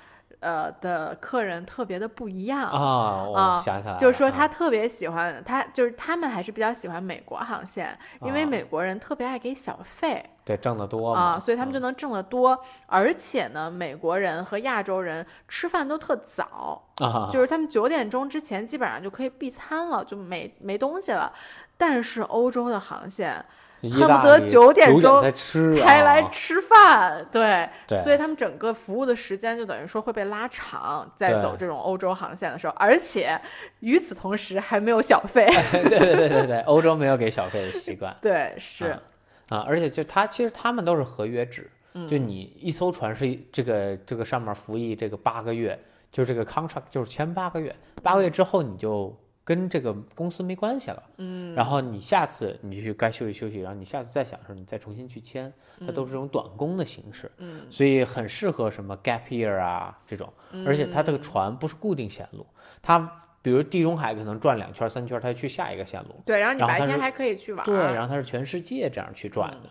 [0.45, 2.69] 呃的客人特别的不一样。
[2.69, 12.57] 啊，我啊想起来了，就是说，啊他特别喜欢他，就是他们还是比较喜欢美国航线，因为啊美国人特别爱给小费对挣得多嘛啊，所以他们就嗯能挣得多。
[12.85, 21.33] 而且呢，美国人和亚洲人吃饭都特早，啊，就是他们九点钟之前基本上就可以闭餐了，就没没东西了。
[21.77, 23.43] 但是欧洲的航线意
[23.82, 28.01] 恨不得九点钟才吃才来啊吃饭，对，对。
[28.03, 33.39] 所以他们整个服务的时间就等于说会被拉长，在走这种欧洲航线的时候，而且
[33.82, 39.01] 与此同时还没有小费， 对对对对对，欧洲没有给小费的习惯 对，是，啊
[39.49, 45.80] 啊，而且就他其实他们都是合约制，嗯就你一艘船是这个这个上面服役这个八个月，
[46.11, 49.15] 就这个 contract 就是签八个月，八个月之后你就
[49.45, 55.53] 跟这个公司没关系了，嗯，然后你下次你去该休息休息，然后你下次再想的时候你再重新去签，
[55.85, 60.27] 它都是这种短工的形式，嗯，所以很适合什么 gap year 啊这种，
[60.65, 62.43] 而且它这个船不是固定线路，
[62.81, 62.99] 它
[63.43, 69.69] 比如地中海可能转两圈三圈，它去下一个线路，对，然后你白天还可以去玩，对，然后它是全世界这样去转的，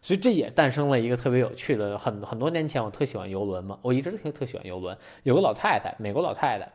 [0.00, 1.98] 所以这也诞生了一个特别有趣的。
[1.98, 4.96] 很很多年前我特喜欢游轮嘛，我一直特特喜欢游轮。
[5.24, 6.72] 有个老太太，美国老太太，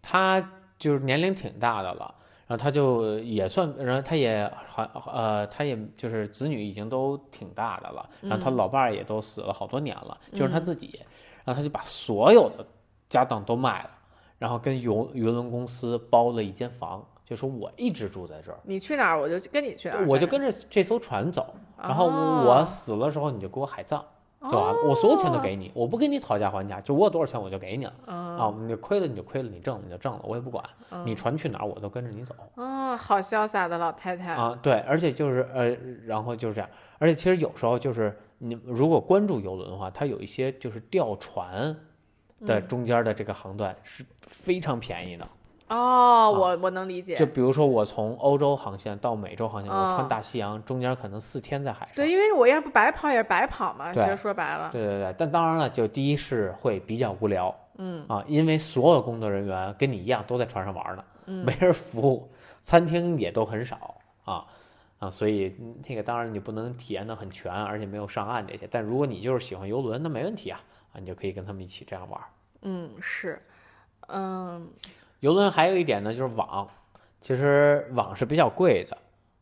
[0.00, 2.12] 她就是年龄挺大的了，
[2.48, 11.00] 然后他就也算，然后他也还呃，他也就是子女已经都挺大的了，然后他老伴儿也都死了好多年了，就是他自己，
[11.44, 12.66] 然后他就把所有的
[13.08, 13.90] 家当都卖了，
[14.38, 17.06] 然后跟游游轮公司包了一间房。
[17.30, 22.44] 就说我一直住在这儿，你去哪儿我就跟你去哪儿，我就跟着这艘船走，然后哦。
[22.44, 24.04] 我死了时候你就给我海葬，
[24.42, 30.64] 就完了，我所有钱都给你，我不跟你讨价还价，就我有多少钱我就给你了嗯啊，你亏了你就亏了，你挣了你就挣了，我也不管，
[31.04, 35.76] 你船去哪儿我都跟着你走哦，好潇洒的老太太，啊，对，而且就是呃，
[36.06, 41.76] 然后就是这样，而且其实有时候就是你如果关注游轮的话，它有一些就是吊船
[42.46, 45.28] 的中间的这个航段是非常便宜的。
[45.70, 51.94] 哦，我我能理解，就比如说我从欧洲航线到美洲航线，我哦穿大西洋，中间可能四天在海上。
[51.94, 58.04] 对，因为我要不白跑也是白跑嘛，其实说白了，对对对，但当然了，就第一是会比较无聊嗯。
[58.08, 61.44] 啊，因为所有工作人员跟你一样都在船上玩呢，嗯。
[61.44, 62.28] 没人服务，
[62.62, 63.94] 餐厅也都很少
[64.24, 64.44] 啊
[64.98, 68.66] 啊，所以嗯那个当然你不能体验的很全，而且没有上岸这些。
[68.68, 70.60] 但如果你就是喜欢游轮，那没问题啊
[70.92, 72.20] 啊，你就可以跟他们一起这样玩。
[72.62, 73.40] 嗯是，
[74.08, 74.68] 嗯
[75.20, 76.66] 游轮还有一点呢，就是网，
[77.20, 78.96] 其实网是比较贵的，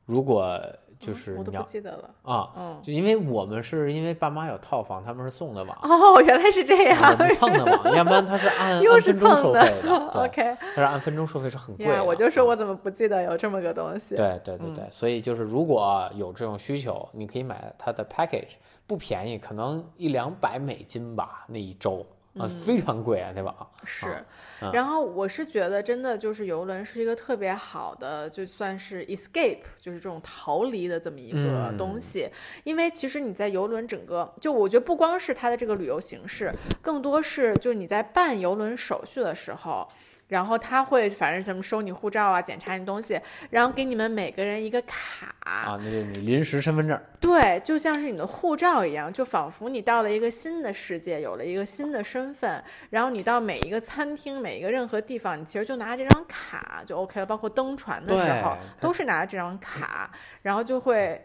[0.07, 0.61] 如果
[0.99, 2.51] 就是我都你要不记得了，啊。
[2.57, 18.55] 嗯，就因为我们是因为爸妈有套房，他们是送的网，哦， 原来是这样我，们蹭的网，要不然它是按 又是按分钟收费的， 对，，OK，它是按分钟收费是很贵我就说啊我怎么不记得有这么个东西，对对对对，所以就是如果有这种需求，你可以买它的 package，
[18.85, 22.05] 不便宜，可能一两百美金吧，那一周
[22.39, 23.55] 啊，非常贵啊，那网。
[23.84, 24.24] 是
[24.72, 32.28] 然后我是觉得真的就是游轮是一个特别好的，就算是 escape，就是这种逃离的这么一个嗯东西。
[32.64, 39.86] 因为其实你在游轮整个，就我觉得不光是它的这个旅游形式，更多是就你在办游轮手续的时候。
[40.29, 43.20] 然后他会反正什么收你护照啊，检查你东西，
[43.51, 47.01] 然后给你们每个人一个卡，啊，那就是你临时身份证。
[47.20, 52.62] 对，就像是你的护照一样，就仿佛你到了一个新的世界，有了一个新的身份。
[52.91, 57.26] 然后你到每一个餐厅、每一个任何地方，你其实就拿这张卡就 OK 了。
[57.26, 60.11] 包括登船的时候，都是拿这张卡，
[60.43, 61.20] 然后就会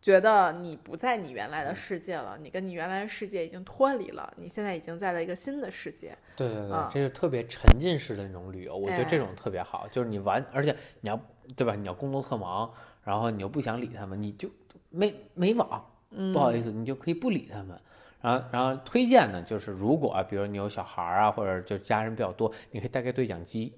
[0.00, 6.16] 觉得你不在你原来的世界了，你跟你原来的世界已经脱离了，你现在已经在了一个新的世界。
[6.36, 11.20] 对对对，啊这是特别沉浸式的那种旅游，我觉得这哎种特别好，就是你玩，而且你要
[11.56, 11.74] 对吧？
[11.74, 12.72] 你要工作特忙，
[13.02, 14.50] 然然后你又不想理他们，你就
[14.90, 17.80] 没没网，嗯，不好意思，你就可以不理他们。
[18.20, 23.72] 然后，然后推荐呢，就是如果啊比如你有小孩儿啊，或者就家人比较多，你可以带个对讲机，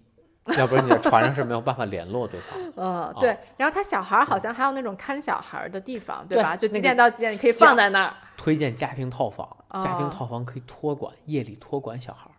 [0.58, 2.58] 要不然你在船上是没有办法联络对方。
[2.76, 3.36] 嗯， 对。
[3.56, 6.56] 然后他小孩儿好像还有那种看小孩儿的地方，对对吧？
[6.56, 8.14] 就几点到几点你可以放在那儿。
[8.36, 12.34] 推荐家庭套房，家庭哦套房可以托管，夜里托管小孩儿。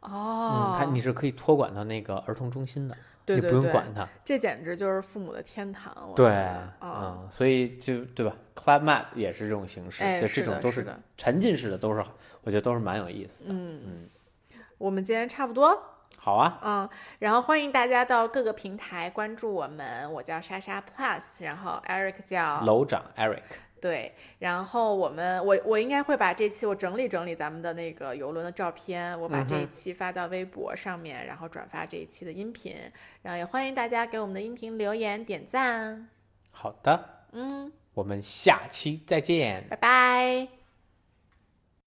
[0.00, 2.96] 哦嗯，，他你是可以托管到那个儿童中心的，
[3.26, 4.06] 你不用管他。
[4.24, 6.12] 这简直就是父母的天堂。
[6.16, 10.84] 对，啊，嗯，所以就对吧？Club Map 也是这种形式，哎就这种都是
[11.16, 12.04] 沉浸式的，都是
[12.42, 13.50] 我觉得都是蛮有意思的。
[13.52, 14.10] 嗯，嗯，
[14.76, 15.80] 我们今天差不多。
[16.24, 23.42] 好啊，嗯，然后欢迎大家到各个平台关注我们，我叫莎莎 Plus，然后 Eric 叫楼长 Eric，
[23.78, 32.74] 对，然后我们我我应该会把这期我整理整理咱们的那个游轮的照片，我把这一期发到微博上面，然后转发这一期的音频，
[33.20, 36.08] 然后也欢迎大家给我们的音频留言点赞，
[36.50, 39.66] 好的，嗯，我们下期再见。
[39.68, 40.63] 拜拜。